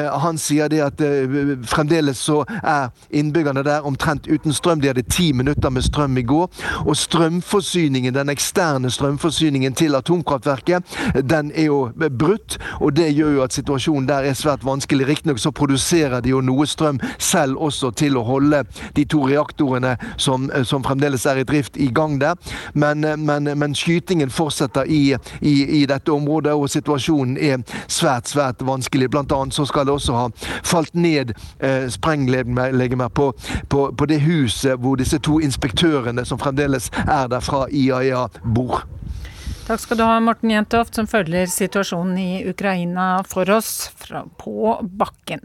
[0.08, 4.80] Eh, han sier det at eh, fremdeles så er innbyggerne der omtrent uten strøm.
[4.80, 6.48] De hadde ti minutter med strøm i går.
[6.86, 10.82] Og strømforsyningen, den eksterne strømforsyningen til atomkraftverket,
[11.30, 12.58] den er jo brutt.
[12.80, 15.08] Og det gjør jo at situasjonen der er svært vanskelig.
[15.08, 18.64] Riktignok så produserer de jo noe strøm selv også til å holde
[18.96, 22.34] de to reaktorene som, eh, som fremdeles er i drift, i gang der.
[22.74, 28.62] Men, men, men skytingen fortsetter i, i, i, dette området, og situasjonen er svært, svært
[28.66, 29.10] vanskelig.
[29.10, 30.26] Blant annet så skal det også ha
[30.66, 33.32] falt ned eh, sprenglegemer på,
[33.68, 38.84] på, på, det huset hvor disse to inspektørene som fremdeles er der fra IAEA, bor.
[39.68, 44.78] Takk skal du ha, Morten Jentoft, som følger situasjonen i Ukraina for oss fra, på
[44.80, 45.44] bakken.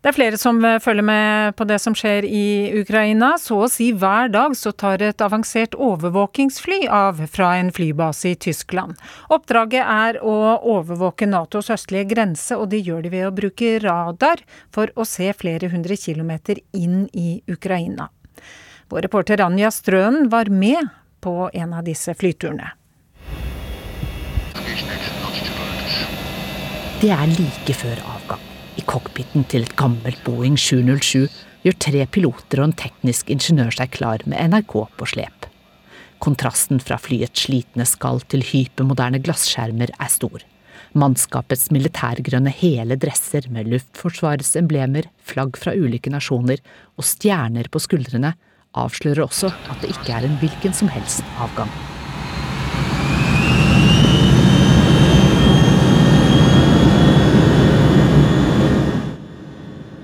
[0.00, 3.34] Det er flere som eh, følger med på det som skjer i Ukraina.
[3.36, 8.38] Så å si hver dag så tar et avansert overvåkingsfly av fra en flybase i
[8.40, 8.96] Tyskland.
[9.28, 14.40] Oppdraget er å overvåke Natos østlige grense, og de gjør det ved å bruke radar
[14.72, 18.08] for å se flere hundre kilometer inn i Ukraina.
[18.88, 20.88] Vår reporter Anja Strøen var med
[21.20, 22.72] på en av disse flyturene.
[27.00, 28.19] Det er like før avgang.
[28.80, 31.26] I cockpiten til et gammelt Boeing 707
[31.66, 35.48] gjør tre piloter og en teknisk ingeniør seg klar med NRK på slep.
[36.24, 40.44] Kontrasten fra flyets slitne skall til hypermoderne glasskjermer er stor.
[40.96, 46.62] Mannskapets militærgrønne hele dresser med Luftforsvarets emblemer, flagg fra ulike nasjoner
[46.96, 48.34] og stjerner på skuldrene
[48.80, 51.99] avslører også at det ikke er en hvilken som helst avgang.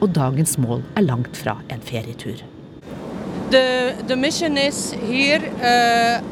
[0.06, 2.42] Og dagens mål er langt fra en ferietur.
[3.50, 6.22] The, the mission is here uh,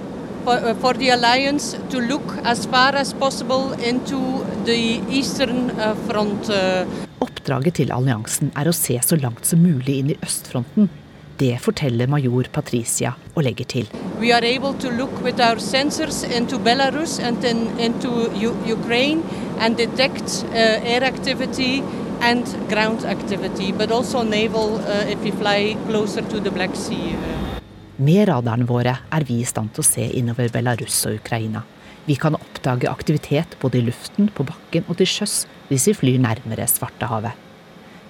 [0.45, 6.51] for, for, the alliance to look as far as possible into the eastern uh, front.
[6.51, 6.85] Uh.
[7.23, 10.91] Oppdraget til alliansen er å se så langt som mulig inn i østfronten.
[11.39, 13.89] Det forteller major Patricia og legger til.
[14.21, 18.31] We are able to look with our sensors into Belarus and in, into
[18.71, 19.23] Ukraine
[19.59, 21.83] and detect uh, air activity
[22.25, 27.13] and ground activity, but also naval uh, if we fly closer to the Black Sea.
[27.15, 27.61] Uh.
[27.97, 31.63] Med radarene våre er vi i stand til å se innover Belarus og Ukraina.
[32.09, 36.23] Vi kan oppdage aktivitet både i luften, på bakken og til sjøs hvis vi flyr
[36.25, 37.37] nærmere Svartehavet.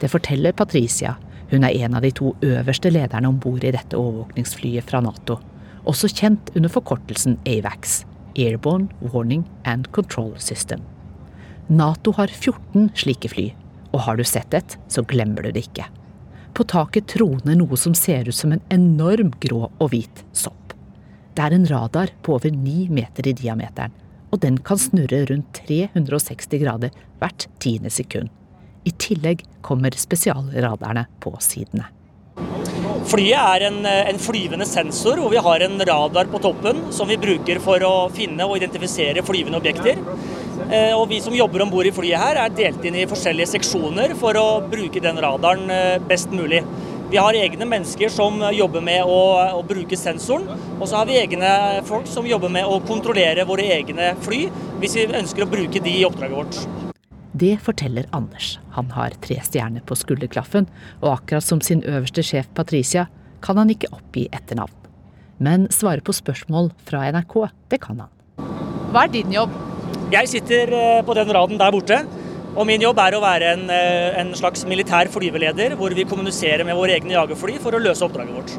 [0.00, 1.16] Det forteller Patricia.
[1.50, 5.38] Hun er en av de to øverste lederne om bord i dette overvåkningsflyet fra Nato.
[5.84, 8.02] Også kjent under forkortelsen AVAX.
[8.34, 10.80] Airborne Warning and Control System.
[11.68, 13.52] Nato har 14 slike fly,
[13.94, 15.86] og har du sett et, så glemmer du det ikke.
[16.54, 20.74] På taket troner noe som ser ut som en enorm grå og hvit sopp.
[21.34, 23.94] Det er en radar på over ni meter i diameteren,
[24.30, 28.30] og den kan snurre rundt 360 grader hvert tiende sekund.
[28.84, 31.88] I tillegg kommer spesialradarene på sidene.
[33.08, 37.18] Flyet er en, en, flyvende sensor hvor vi har en radar på toppen som vi
[37.20, 40.00] bruker for å finne og identifisere flyvende objekter.
[40.70, 43.54] Eh, og Vi som jobber om bord i flyet her er delt inn i forskjellige
[43.54, 46.62] seksjoner for å bruke den radaren eh, best mulig.
[47.10, 49.18] Vi har egne mennesker som jobber med å,
[49.58, 50.48] å bruke sensoren.
[50.80, 51.50] Og så har vi egne
[51.86, 54.46] folk som jobber med å kontrollere våre egne fly,
[54.82, 56.84] hvis vi ønsker å bruke de i oppdraget vårt.
[57.34, 58.56] Det forteller Anders.
[58.74, 60.68] Han har tre stjerner på skulderklaffen,
[61.02, 63.08] og akkurat som sin øverste sjef Patricia
[63.44, 64.74] kan han ikke oppgi etternavn.
[65.42, 67.36] Men svare på spørsmål fra NRK,
[67.74, 68.12] det kan han.
[68.94, 69.54] Hva er din jobb?
[70.12, 72.02] Jeg sitter eh, på den raden der borte.
[72.54, 76.64] Og min jobb er å være en, eh, en slags militær flyveleder, hvor vi kommuniserer
[76.64, 78.54] med våre egne jagerfly for å løse oppdraget vårt.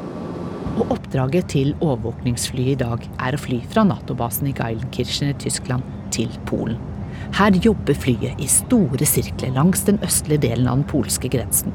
[0.76, 5.86] Og oppdraget til overvåkningsflyet i dag er å fly fra Nato-basen i Geilenkirchen i Tyskland
[6.12, 6.76] til Polen.
[7.32, 11.72] Her jobber flyet i store sirkler langs den østlige delen av den polske grensen.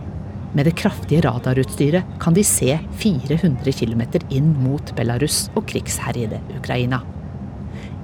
[0.54, 7.02] Med det kraftige radarutstyret kan de se 400 km inn mot Belarus og krigsherjede Ukraina.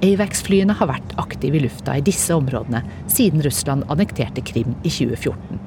[0.05, 5.57] Avax-flyene har vært aktive i lufta i disse områdene siden Russland annekterte Krim i 2014.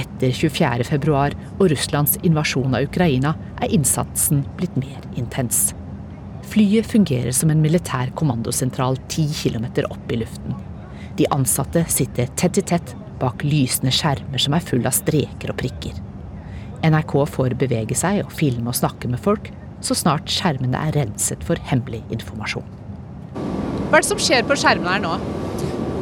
[0.00, 1.12] Etter 24.2
[1.58, 5.74] og Russlands invasjon av Ukraina er innsatsen blitt mer intens.
[6.48, 10.56] Flyet fungerer som en militær kommandosentral ti km opp i luften.
[11.20, 15.60] De ansatte sitter tett i tett bak lysende skjermer som er full av streker og
[15.60, 15.98] prikker.
[16.88, 19.52] NRK får bevege seg og filme og snakke med folk
[19.84, 22.81] så snart skjermene er renset for hemmelig informasjon.
[23.92, 25.16] Hva er det som skjer på skjermene her nå?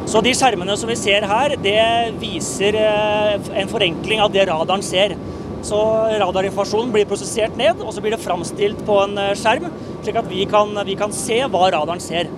[0.07, 1.81] Så De skjermene som vi ser her, det
[2.21, 5.17] viser eh, en forenkling av det radaren ser.
[5.67, 5.79] Så
[6.21, 9.67] Radarinformasjonen blir prosessert ned, og så blir det framstilt på en eh, skjerm,
[10.05, 12.31] slik at vi kan, vi kan se hva radaren ser.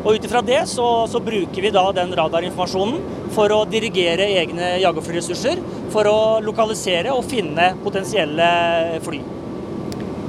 [0.00, 4.74] Og Ut ifra det så, så, bruker vi da den radarinformasjonen for å dirigere egne
[4.82, 5.62] jagerflyressurser,
[5.94, 8.50] for å lokalisere og finne potensielle
[9.06, 9.22] fly.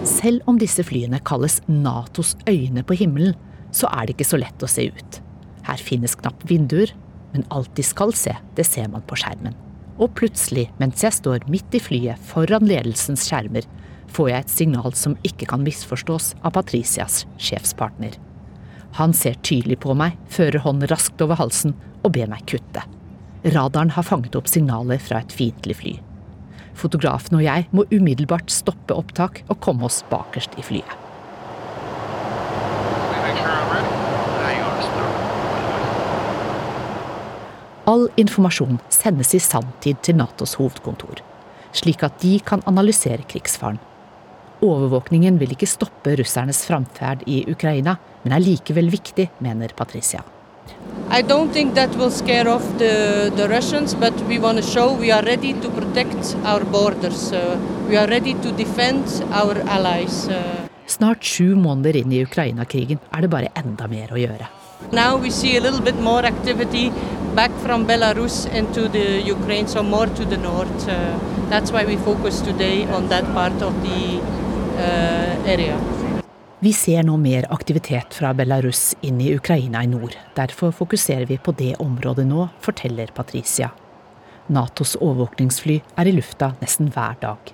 [0.05, 3.33] Selv om disse flyene kalles Natos øyne på himmelen,
[3.77, 5.21] så er det ikke så lett å se ut.
[5.67, 6.93] Her finnes knapt vinduer,
[7.33, 9.55] men alt de skal se, det ser man på skjermen.
[9.97, 13.65] Og plutselig, mens jeg står midt i flyet foran ledelsens skjermer,
[14.13, 18.15] får jeg et signal som ikke kan misforstås av Patricias sjefspartner.
[18.97, 22.85] Han ser tydelig på meg, fører hånden raskt over halsen og ber meg kutte.
[23.47, 25.97] Radaren har fanget opp signaler fra et fiendtlig fly.
[26.77, 31.06] Fotografen og jeg må umiddelbart stoppe opptak og komme oss bakerst i flyet.
[37.87, 41.23] All informasjon sendes i sanntid til Natos hovedkontor.
[41.77, 43.79] slik at de kan analysere krigsfaren.
[44.65, 50.23] Overvåkningen vil ikke stoppe russernes framferd i Ukraina, men er likevel viktig, mener Patricia.
[51.09, 54.91] I don't think that will scare off the, the Russians, but we want to show
[54.93, 57.31] we are ready to protect our borders.
[57.31, 57.55] Uh,
[57.87, 60.27] we are ready to defend our allies.
[60.27, 60.67] Uh.
[60.87, 64.49] Snart sju måneder inn i Ukraina-krigen er det bare enda mer å gjøre.
[64.91, 66.91] Now we see a little bit more activity
[67.37, 70.87] back from Belarus into the Ukraine, so more to the north.
[70.89, 70.95] Uh,
[71.49, 74.01] that's why we focus today on that part of the
[74.81, 75.77] uh, area.
[76.59, 80.17] Vi ser nå mer aktivitet fra Belarus inn i Ukraina i nord.
[80.35, 83.69] Derfor fokuserer vi på det området nå, forteller Patricia.
[84.47, 87.53] Natos overvåkningsfly er i lufta nesten hver dag.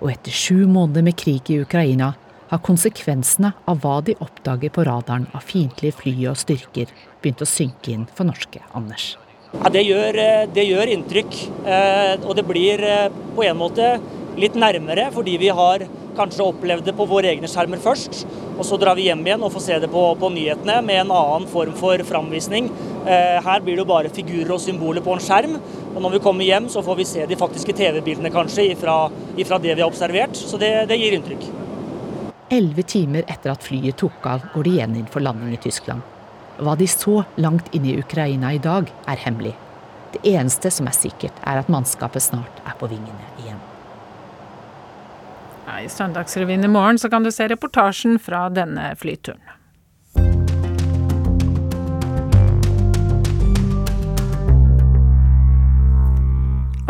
[0.00, 2.14] Og etter sju måneder med krig i Ukraina
[2.50, 6.90] har konsekvensene av hva de oppdager på radaren av fiendtlige fly og styrker,
[7.22, 9.14] begynt å synke inn for norske Anders.
[9.50, 11.38] Ja, det, gjør, eh, det gjør inntrykk.
[11.66, 13.96] Eh, og det blir eh, på en måte
[14.38, 15.82] litt nærmere fordi vi har
[16.14, 18.22] kanskje opplevd det på våre egne skjermer først.
[18.56, 21.14] Og så drar vi hjem igjen og får se det på, på nyhetene med en
[21.16, 22.68] annen form for framvisning.
[23.06, 25.56] her blir det jo bare figurer og symboler på en skjerm.
[25.94, 28.98] Og når vi kommer hjem, så får vi se de faktiske TV-bildene kanskje ifra,
[29.36, 30.36] ifra, det vi har observert.
[30.36, 31.48] Så det, det gir inntrykk.
[32.50, 36.02] Elleve timer etter at flyet tok av, går de igjen inn for landing i Tyskland.
[36.58, 39.52] Hva de så langt inne i Ukraina i dag, er hemmelig.
[40.10, 43.60] Det eneste som er sikkert, er at mannskapet snart er på vingene igjen.
[45.70, 49.49] I Søndagsrevyen i morgen kan du se reportasjen fra denne flyturen.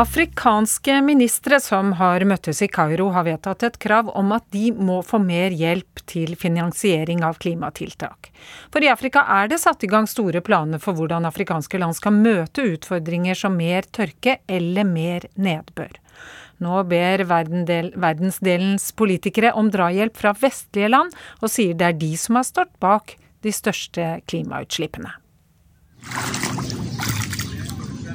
[0.00, 5.02] Afrikanske ministre som har møttes i Kairo, har vedtatt et krav om at de må
[5.04, 8.30] få mer hjelp til finansiering av klimatiltak.
[8.72, 12.16] For i Afrika er det satt i gang store planer for hvordan afrikanske land skal
[12.16, 15.92] møte utfordringer som mer tørke eller mer nedbør.
[16.64, 21.12] Nå ber verdensdelens politikere om drahjelp fra vestlige land,
[21.44, 25.12] og sier det er de som har stått bak de største klimautslippene.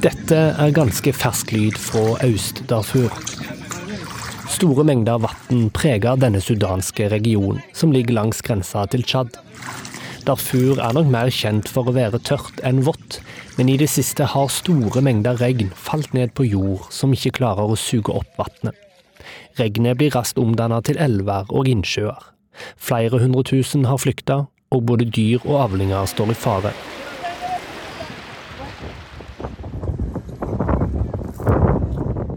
[0.06, 3.10] Dette er ganske fersk lyd fra Øst-Darfur.
[4.54, 9.40] Store mengder vann preger denne sudanske regionen, som ligger langs grensa til Tsjad.
[10.28, 13.18] Darfur er nok mer kjent for å være tørt enn vått,
[13.58, 17.74] men i det siste har store mengder regn falt ned på jord som ikke klarer
[17.74, 18.78] å suge opp vannet.
[19.58, 22.30] Regnet blir raskt omdanna til elver og innsjøer.
[22.78, 26.76] Flere hundre tusen har flykta, og både dyr og avlinger står i fare.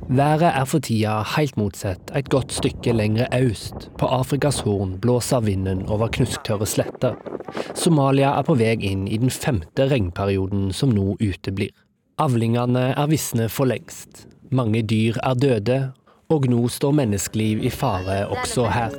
[0.09, 3.91] Været er for tida helt motsatt, et godt stykke lengre øst.
[3.99, 7.15] På Afrikas Horn blåser vinden over knusktørre sletter.
[7.75, 11.75] Somalia er på vei inn i den femte regnperioden som nå uteblir.
[12.19, 14.25] Avlingene er visne for lengst.
[14.51, 15.79] Mange dyr er døde,
[16.33, 18.97] og nå står menneskeliv i fare også her.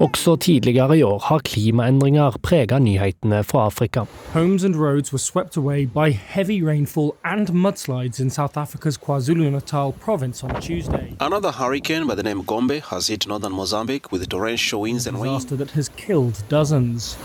[0.00, 4.04] Også tidligere i år har klimaendringer preget nyhetene fra Afrika.
[4.32, 9.92] Homes and roads were swept away by heavy rainfall and mudslides in South Africa's KwaZulu-Natal
[9.92, 11.14] province on Tuesday.
[11.20, 15.34] Another hurricane by the name Gombe has hit northern Mozambique with torrential winds and rain.
[15.34, 17.18] Disaster that has killed dozens.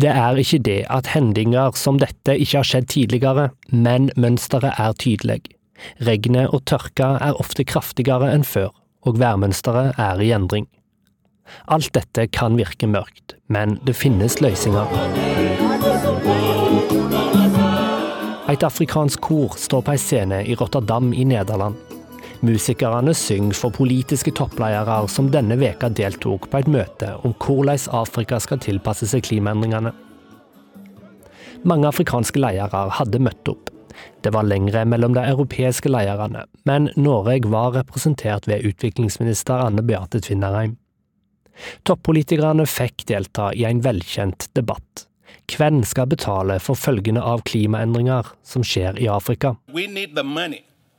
[0.00, 4.92] Det er ikke det at hendinger som dette ikke har skjedd tidligere, men mønsteret er
[4.92, 5.40] tydelig.
[6.00, 8.70] Regnet og tørka er ofte kraftigere enn før,
[9.02, 10.68] og værmønsteret er i endring.
[11.66, 14.86] Alt dette kan virke mørkt, men det finnes løsninger.
[18.50, 21.76] Et afrikansk kor står på ei scene i Rotterdam i Nederland.
[22.42, 28.40] Musikerne synger for politiske toppledere som denne veka deltok på et møte om hvordan Afrika
[28.40, 29.92] skal tilpasse seg klimaendringene.
[31.68, 33.68] Mange afrikanske ledere hadde møtt opp.
[34.24, 40.22] Det var lengre mellom de europeiske lederne, men Norge var representert ved utviklingsminister Anne Beate
[40.24, 40.78] Tvinnereim.
[41.88, 45.06] Toppolitikerne fikk delta i en velkjent debatt.
[45.50, 49.56] Hvem skal betale for følgene av klimaendringer som skjer i Afrika?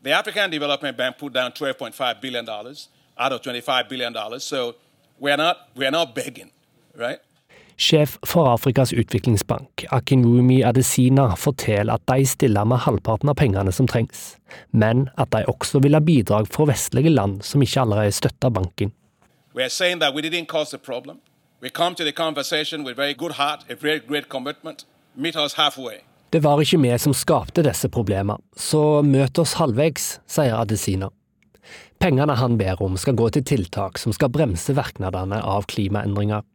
[0.03, 4.74] The African Development Bank put down 12.5 billion out of 25 billion so
[5.20, 6.49] we're not, we're not begging,
[6.95, 7.20] right?
[7.78, 13.88] Sjef for Afrikas utviklingsbank, Akinwumi Adesina, forteller at de stiller med halvparten av pengene som
[13.89, 14.36] trengs,
[14.70, 18.93] men at de også vil ha bidrag fra vestlige land som ikke allerede støtter banken.
[19.53, 21.17] We are saying that we didn't cause the problem.
[21.61, 24.85] We come to the conversation with very good heart, a very great commitment.
[25.15, 25.99] Meet us halfway.
[26.29, 31.09] Det var ikke vi som skapte disse problemene, så møt oss halvveis, sier Adesina.
[31.99, 36.47] Pengene han ber om skal gå til tiltak som skal bremse virkningene av klimaendringer.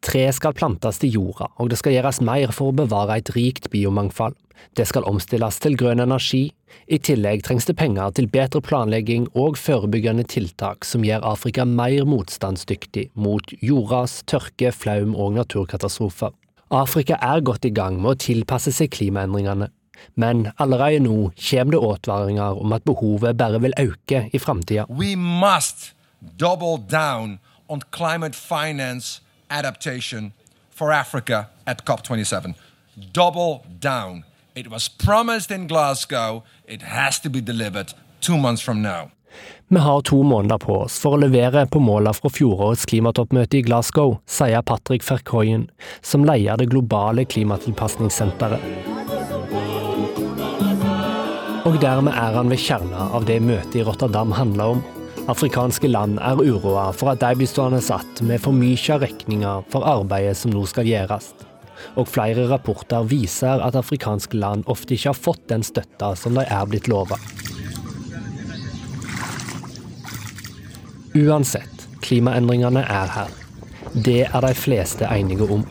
[0.00, 3.68] Tre skal plantes til jorda, og det skal gjøres mer for å bevare et rikt
[3.70, 4.38] biomangfold.
[4.76, 6.50] Det skal omstilles til grønn energi.
[6.88, 12.06] I tillegg trengs det penger til bedre planlegging og forebyggende tiltak som gjør Afrika mer
[12.08, 16.32] motstandsdyktig mot jordras, tørke, flaum og naturkatastrofer.
[16.72, 19.68] Afrika er godt i gang med å tilpasse seg klimaendringene,
[20.16, 24.86] men allerede nå kommer det advaringer om at behovet bare vil øke i framtida.
[24.88, 25.92] We must
[26.40, 27.38] double down
[27.68, 28.34] on climate
[30.74, 32.54] for Africa at COP27.
[33.12, 34.24] Double down.
[34.54, 36.42] It was promised in Glasgow.
[36.68, 39.10] It has to be delivered two months from now.
[39.68, 43.62] Vi har to måneder på oss for å levere på målene fra fjorårets klimatoppmøte i
[43.64, 45.70] Glasgow, sier Patrick Ferkoyen,
[46.04, 48.60] som leder det globale klimatilpasningssenteret.
[51.64, 54.82] Og dermed er han ved kjerna av det møtet i Rotterdam handler om.
[55.32, 59.88] Afrikanske land er uroa for at de blir stående satt med for mye regninger for
[59.88, 61.32] arbeidet som nå skal gjøres.
[61.96, 66.46] Og flere rapporter viser at afrikanske land ofte ikke har fått den støtta som de
[66.46, 67.18] er blitt lova.
[71.12, 73.32] Uansett, klimaendringene er her.
[73.92, 75.66] Det er de fleste enige om.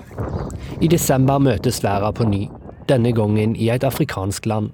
[0.82, 2.44] I desember møtes verden på ny,
[2.90, 4.70] denne gangen i et afrikansk land.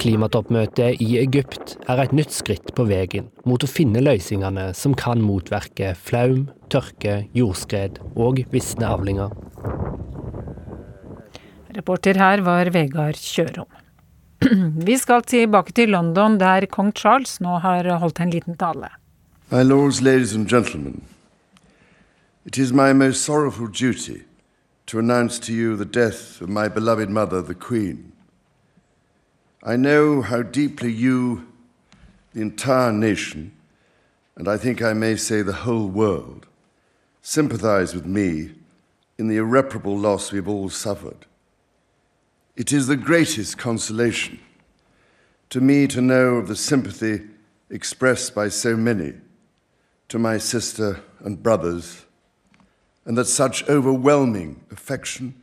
[0.00, 5.22] Klimatoppmøtet i Egypt er et nytt skritt på veien mot å finne løsningene som kan
[5.22, 9.34] motverke flaum, tørke, jordskred og visne avlinger.
[11.74, 13.66] Reporter her var Vegard Kjørom.
[14.86, 18.88] Vi skal tilbake til London, der kong Charles nå har holdt en liten tale.
[19.50, 21.02] My lords, ladies and gentlemen,
[22.44, 24.22] it is my most sorrowful duty
[24.86, 28.12] to announce to you the death of my beloved mother, the Queen.
[29.62, 31.42] I know how deeply you,
[32.34, 33.50] the entire nation,
[34.36, 36.46] and I think I may say the whole world,
[37.22, 38.50] sympathize with me
[39.18, 41.26] in the irreparable loss we've all suffered.
[42.56, 44.38] It is the greatest consolation
[45.50, 47.22] to me to know of the sympathy
[47.68, 49.14] expressed by so many
[50.08, 52.04] to my sister and brothers,
[53.04, 55.34] and that such overwhelming affection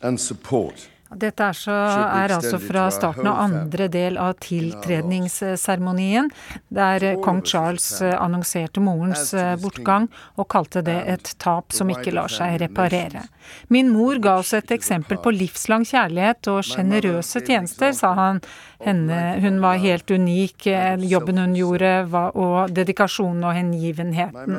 [0.00, 6.30] and support Dette er, så, er altså fra starten av andre del av tiltredningsseremonien,
[6.68, 12.60] der kong Charles annonserte morens bortgang og kalte det et tap som ikke lar seg
[12.62, 13.26] reparere.
[13.72, 18.42] Min mor ga oss et eksempel på livslang kjærlighet og sjenerøse tjenester, sa han.
[18.82, 20.66] Henne, hun var helt unik,
[21.08, 21.92] jobben hun gjorde
[22.36, 24.58] og dedikasjonen og hengivenheten.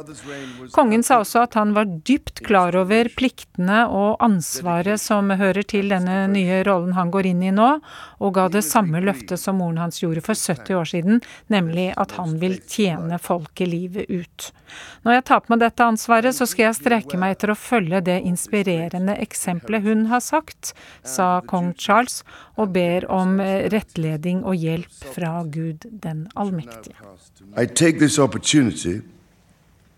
[0.74, 5.93] Kongen sa også at han var dypt klar over pliktene og ansvaret som hører til
[5.93, 7.68] denne nye rollen han går inn i nå,
[8.24, 11.22] og ga det samme løftet som moren hans gjorde for 70 år siden,
[11.54, 14.52] nemlig at han vil tjene folket livet ut.
[15.06, 18.02] Når jeg tar på meg dette ansvaret, så skal jeg strekke meg etter å følge
[18.10, 20.74] det inspirerende eksempelet hun har sagt,
[21.08, 22.24] sa kong Charles,
[22.58, 23.38] og ber om
[23.74, 26.98] rettledning og hjelp fra Gud den allmektige.
[27.56, 29.02] I take this opportunity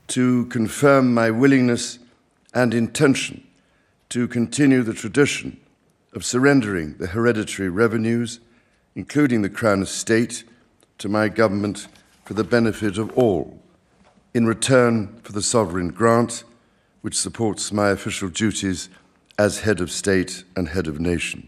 [0.10, 2.00] to confirm my willingness
[2.54, 3.44] and intention
[4.10, 5.58] to continue the tradition
[6.14, 8.40] of surrendering the hereditary revenues,
[8.96, 10.44] including the Crown Estate,
[10.98, 11.88] to my government
[12.26, 13.62] for the benefit of all,
[14.34, 16.44] in return for the sovereign grant,
[17.02, 18.90] which supports my official duties
[19.38, 21.48] as head of state and head of nation.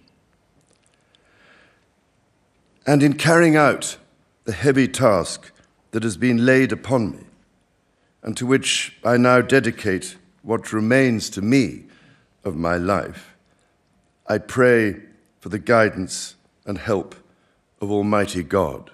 [2.87, 3.97] And in carrying out
[4.45, 5.51] the heavy task
[5.91, 7.23] that has been laid upon me,
[8.23, 11.83] and to which I now dedicate what remains to me
[12.43, 13.35] of my life,
[14.31, 14.95] I pray
[15.41, 17.15] for the guidance and help
[17.81, 18.89] of Almighty God.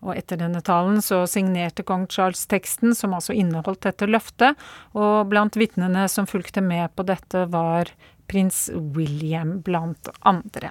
[0.00, 4.56] Og etter denne talen så signerte kong Charles teksten, som altså inneholdt dette løftet,
[4.96, 7.90] og blant vitnene som fulgte med på dette, var
[8.30, 10.70] prins William, blant andre.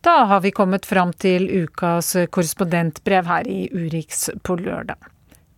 [0.00, 4.98] Da har vi kommet fram til ukas korrespondentbrev her i Urix på lørdag.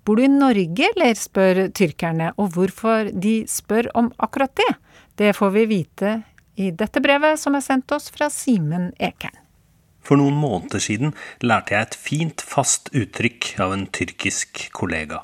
[0.05, 4.72] Bor du i Norge, eller, spør tyrkerne, og hvorfor de spør om akkurat det?
[5.20, 6.16] Det får vi vite
[6.59, 9.38] i dette brevet som er sendt oss fra Simen Ekern.
[10.03, 11.12] For noen måneder siden
[11.46, 15.20] lærte jeg et fint, fast uttrykk av en tyrkisk kollega.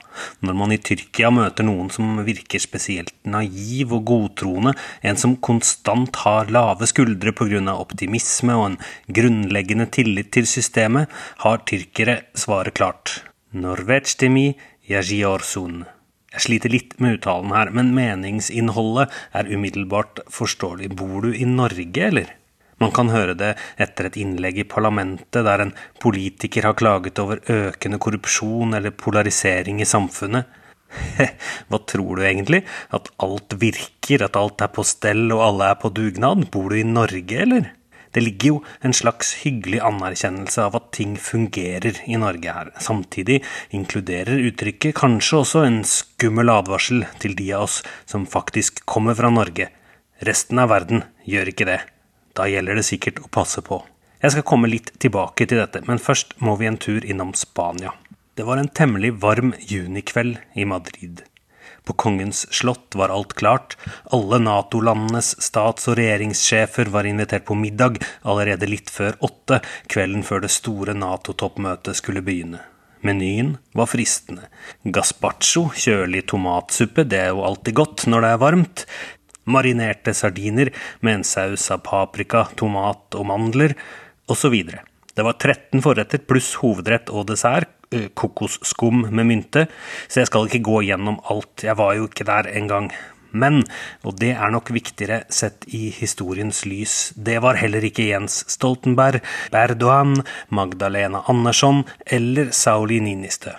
[0.47, 6.23] Når man i Tyrkia møter noen som virker spesielt naiv og godtroende, en som konstant
[6.23, 7.75] har lave skuldre pga.
[7.75, 8.79] optimisme og en
[9.11, 11.11] grunnleggende tillit til systemet,
[11.43, 13.28] har tyrkere svaret klart.
[13.57, 15.87] Norvetsdemi Jagiorsun.
[16.35, 20.91] Jeg sliter litt med uttalen her, men meningsinnholdet er umiddelbart forståelig.
[20.99, 22.35] Bor du i Norge, eller?
[22.79, 27.41] Man kan høre det etter et innlegg i parlamentet der en politiker har klaget over
[27.49, 30.45] økende korrupsjon eller polarisering i samfunnet.
[31.73, 32.67] Hva tror du egentlig?
[32.93, 36.51] At alt virker, at alt er på stell og alle er på dugnad?
[36.53, 37.73] Bor du i Norge, eller?
[38.15, 42.73] Det ligger jo en slags hyggelig anerkjennelse av at ting fungerer i Norge her.
[42.81, 43.43] Samtidig
[43.77, 49.31] inkluderer uttrykket kanskje også en skummel advarsel til de av oss som faktisk kommer fra
[49.35, 49.69] Norge.
[50.25, 51.79] Resten av verden gjør ikke det.
[52.35, 53.83] Da gjelder det sikkert å passe på.
[54.19, 57.93] Jeg skal komme litt tilbake til dette, men først må vi en tur innom Spania.
[58.35, 61.23] Det var en temmelig varm junikveld i Madrid.
[61.89, 63.77] På kongens slott var alt klart.
[64.13, 67.97] Alle Nato-landenes stats- og regjeringssjefer var invitert på middag
[68.29, 72.61] allerede litt før åtte, kvelden før det store Nato-toppmøtet skulle begynne.
[73.01, 74.51] Menyen var fristende.
[74.85, 78.85] Gazpacho, kjølig tomatsuppe, det er jo alltid godt når det er varmt.
[79.49, 80.69] Marinerte sardiner
[81.01, 83.79] med en saus av paprika, tomat og mandler,
[84.29, 84.61] osv.
[85.17, 87.73] Det var 13 forretter pluss hovedrett og dessert,
[88.15, 89.67] kokosskum med mynte,
[90.09, 91.65] så jeg skal ikke gå gjennom alt.
[91.65, 92.91] Jeg var jo ikke der engang.
[93.31, 93.61] Men,
[94.09, 99.21] og det er nok viktigere sett i historiens lys, det var heller ikke Jens Stoltenberg,
[99.53, 103.53] Berdoan, Magdalena Andersson eller Sauli Ninistø.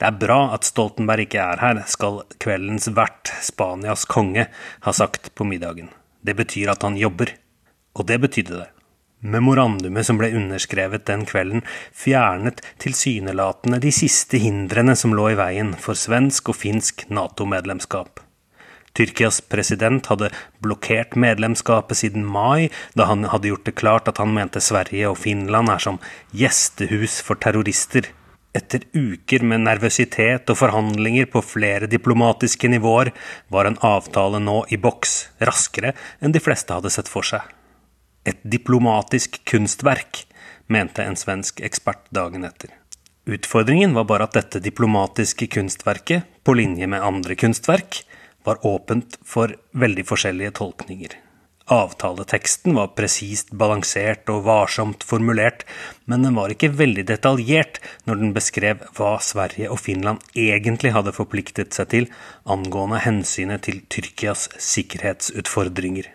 [0.00, 4.46] Det er bra at Stoltenberg ikke er her, skal kveldens vert, Spanias konge,
[4.80, 5.90] ha sagt på middagen.
[6.24, 7.34] Det betyr at han jobber.
[7.92, 8.68] Og det betydde det.
[9.20, 11.60] Memorandumet som ble underskrevet den kvelden,
[11.92, 18.22] fjernet tilsynelatende de siste hindrene som lå i veien for svensk og finsk Nato-medlemskap.
[18.96, 20.30] Tyrkias president hadde
[20.64, 25.20] blokkert medlemskapet siden mai, da han hadde gjort det klart at han mente Sverige og
[25.20, 26.00] Finland er som
[26.32, 28.08] gjestehus for terrorister.
[28.56, 33.12] Etter uker med nervøsitet og forhandlinger på flere diplomatiske nivåer
[33.52, 37.44] var en avtale nå i boks, raskere enn de fleste hadde sett for seg.
[38.24, 40.26] Et diplomatisk kunstverk,
[40.66, 42.74] mente en svensk ekspert dagen etter.
[43.30, 48.02] Utfordringen var bare at dette diplomatiske kunstverket, på linje med andre kunstverk,
[48.44, 51.16] var åpent for veldig forskjellige tolkninger.
[51.70, 55.62] Avtaleteksten var presist balansert og varsomt formulert,
[56.10, 57.78] men den var ikke veldig detaljert
[58.10, 62.08] når den beskrev hva Sverige og Finland egentlig hadde forpliktet seg til
[62.42, 66.10] angående hensynet til Tyrkias sikkerhetsutfordringer.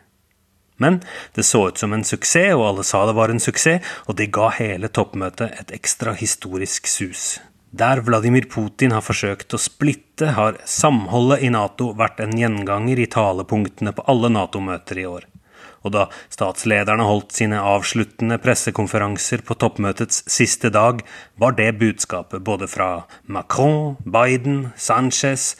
[0.77, 1.01] Men
[1.35, 4.31] det så ut som en suksess, og alle sa det var en suksess, og det
[4.35, 7.37] ga hele toppmøtet et ekstra historisk sus.
[7.75, 13.07] Der Vladimir Putin har forsøkt å splitte, har samholdet i Nato vært en gjenganger i
[13.11, 15.25] talepunktene på alle Nato-møter i år.
[15.85, 21.03] Og da statslederne holdt sine avsluttende pressekonferanser på toppmøtets siste dag,
[21.35, 22.89] var det budskapet både fra
[23.27, 25.53] Macron, Biden, Sanchez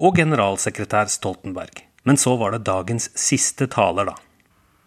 [0.00, 1.84] og generalsekretær Stoltenberg.
[2.02, 4.18] Men så var det dagens siste taler, da.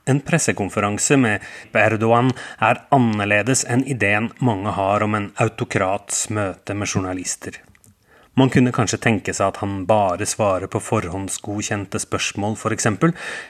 [0.05, 1.43] En pressekonferanse med
[1.79, 7.61] Erdogan er annerledes enn ideen mange har om en autokrats møte med journalister.
[8.35, 12.87] Man kunne kanskje tenke seg at han bare svarer på forhåndsgodkjente spørsmål, f.eks.,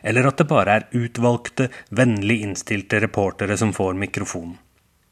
[0.04, 4.58] eller at det bare er utvalgte, vennlig innstilte reportere som får mikrofonen.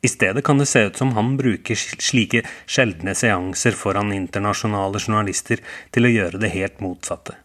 [0.02, 5.62] I stedet kan det se ut som han bruker slike sjeldne seanser foran internasjonale journalister
[5.94, 7.38] til å gjøre det helt motsatte.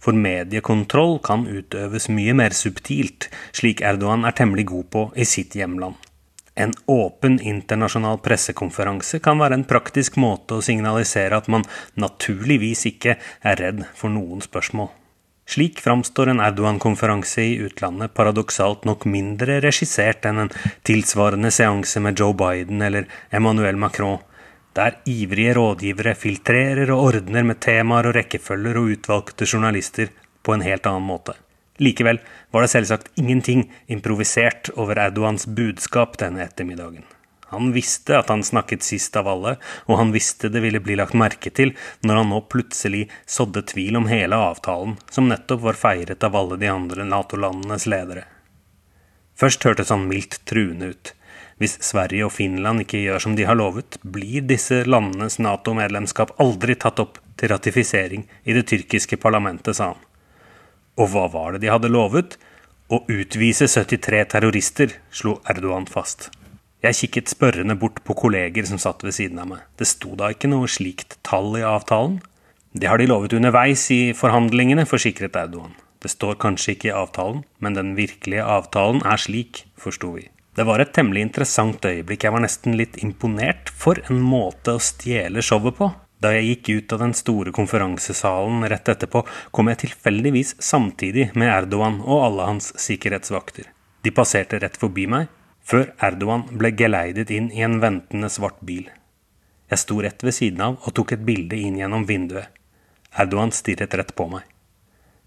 [0.00, 5.56] For mediekontroll kan utøves mye mer subtilt, slik Erdogan er temmelig god på i sitt
[5.58, 5.98] hjemland.
[6.60, 11.64] En åpen internasjonal pressekonferanse kan være en praktisk måte å signalisere at man
[12.00, 14.90] naturligvis ikke er redd for noen spørsmål.
[15.50, 20.52] Slik framstår en Erdogan-konferanse i utlandet paradoksalt nok mindre regissert enn en
[20.86, 24.20] tilsvarende seanse med Joe Biden eller Emmanuel Macron,
[24.76, 30.12] der ivrige rådgivere filtrerer og ordner med temaer og rekkefølger og utvalgte journalister
[30.42, 31.36] på en helt annen måte.
[31.80, 32.20] Likevel
[32.52, 37.06] var det selvsagt ingenting improvisert over Erdogans budskap denne ettermiddagen.
[37.50, 39.56] Han visste at han snakket sist av alle,
[39.90, 41.72] og han visste det ville bli lagt merke til
[42.06, 46.60] når han nå plutselig sådde tvil om hele avtalen, som nettopp var feiret av alle
[46.60, 48.28] de andre Nato-landenes ledere.
[49.34, 51.14] Først hørtes han mildt truende ut.
[51.60, 56.78] Hvis Sverige og Finland ikke gjør som de har lovet, blir disse landenes Nato-medlemskap aldri
[56.80, 60.06] tatt opp til ratifisering i det tyrkiske parlamentet, sa han.
[60.96, 62.38] Og hva var det de hadde lovet?
[62.88, 66.30] Å utvise 73 terrorister, slo Erdogan fast.
[66.80, 69.62] Jeg kikket spørrende bort på kolleger som satt ved siden av meg.
[69.76, 72.22] Det sto da ikke noe slikt tall i avtalen?
[72.72, 75.76] Det har de lovet underveis i forhandlingene, forsikret Erdogan.
[76.00, 80.30] Det står kanskje ikke i avtalen, men den virkelige avtalen er slik, forsto vi.
[80.54, 82.24] Det var et temmelig interessant øyeblikk.
[82.26, 83.70] Jeg var nesten litt imponert.
[83.70, 85.90] For en måte å stjele showet på.
[86.20, 89.22] Da jeg gikk ut av den store konferansesalen rett etterpå,
[89.56, 93.70] kom jeg tilfeldigvis samtidig med Erdogan og alle hans sikkerhetsvakter.
[94.04, 95.30] De passerte rett forbi meg,
[95.64, 98.90] før Erdogan ble geleidet inn i en ventende svart bil.
[99.72, 102.52] Jeg sto rett ved siden av og tok et bilde inn gjennom vinduet.
[103.16, 104.44] Erdogan stirret rett på meg.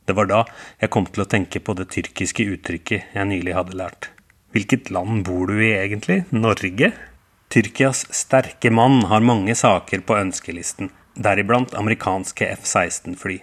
[0.06, 0.44] Det var da
[0.78, 4.13] jeg kom til å tenke på det tyrkiske uttrykket jeg nylig hadde lært.
[4.54, 6.24] Hvilket land bor du i egentlig?
[6.30, 6.92] Norge?
[7.50, 13.40] Tyrkias sterke mann har mange saker på ønskelisten, deriblant amerikanske F-16-fly.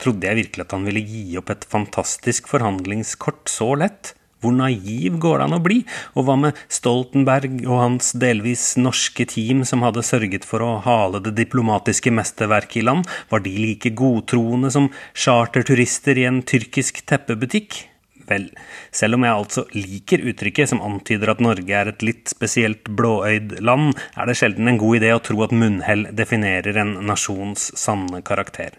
[0.00, 4.14] Trodde jeg virkelig at han ville gi opp et fantastisk forhandlingskort så lett?
[4.40, 5.78] Hvor naiv går det an å bli?
[6.16, 11.20] Og hva med Stoltenberg og hans delvis norske team som hadde sørget for å hale
[11.24, 13.08] det diplomatiske mesterverket i land?
[13.28, 17.84] Var de like godtroende som charterturister i en tyrkisk teppebutikk?
[18.28, 18.46] Vel,
[18.94, 23.58] selv om jeg altså liker uttrykket som antyder at Norge er et litt spesielt blåøyd
[23.60, 28.22] land, er det sjelden en god idé å tro at munnhell definerer en nasjons sanne
[28.24, 28.78] karakter.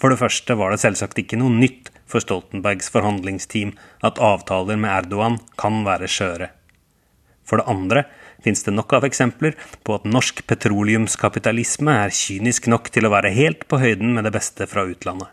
[0.00, 4.90] For det første var det selvsagt ikke noe nytt for Stoltenbergs forhandlingsteam at avtaler med
[4.90, 6.48] Erdogan kan være skjøre.
[7.46, 8.06] For det andre
[8.42, 9.54] fins det nok av eksempler
[9.86, 14.34] på at norsk petroleumskapitalisme er kynisk nok til å være helt på høyden med det
[14.34, 15.30] beste fra utlandet.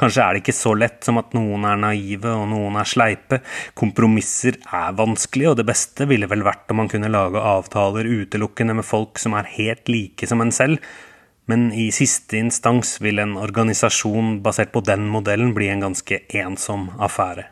[0.00, 3.40] Kanskje er det ikke så lett som at noen er naive og noen er sleipe.
[3.78, 8.78] Kompromisser er vanskelig, og det beste ville vel vært om man kunne lage avtaler utelukkende
[8.80, 10.82] med folk som er helt like som en selv,
[11.50, 16.88] men i siste instans vil en organisasjon basert på den modellen bli en ganske ensom
[17.02, 17.48] affære.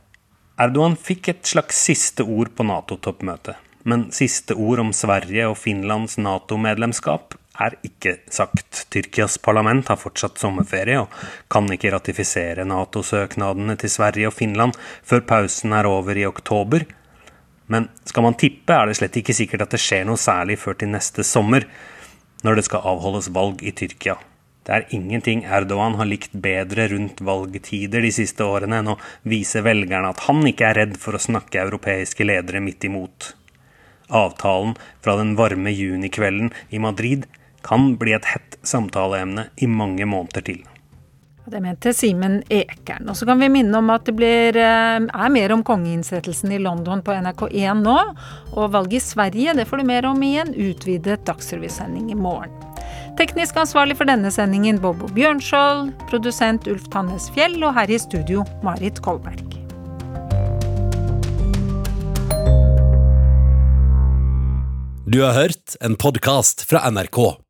[0.61, 3.57] Erdogan fikk et slags siste ord på Nato-toppmøtet,
[3.89, 8.87] men siste ord om Sverige og Finlands Nato-medlemskap er ikke sagt.
[8.91, 11.13] Tyrkias parlament har fortsatt sommerferie og
[11.53, 16.87] kan ikke ratifisere Nato-søknadene til Sverige og Finland før pausen er over i oktober.
[17.71, 20.81] Men skal man tippe, er det slett ikke sikkert at det skjer noe særlig før
[20.81, 21.69] til neste sommer
[22.43, 24.17] når det skal avholdes valg i Tyrkia.
[24.67, 28.99] Det er ingenting Erdogan har likt bedre rundt valgtider de siste årene enn å
[29.29, 33.33] vise velgerne at han ikke er redd for å snakke europeiske ledere midt imot.
[34.11, 37.29] Avtalen fra den varme junikvelden i Madrid
[37.67, 40.61] kan bli et hett samtaleemne i mange måneder til.
[41.51, 43.09] Det mente Simen Ekern.
[43.11, 46.59] Og så kan vi minne om at det blir, eh, er mer om kongeinnsettelsen i
[46.59, 47.99] London på NRK1 nå.
[48.55, 52.53] Og valget i Sverige det får du mer om i en utvidet dagsrevysending i morgen.
[53.19, 58.45] Teknisk ansvarlig for denne sendingen Bobo Bjørnskjold, produsent Ulf Tannes Fjell og her i studio
[58.63, 59.61] Marit Kolberg.
[65.11, 67.50] Du har hørt en podkast fra NRK.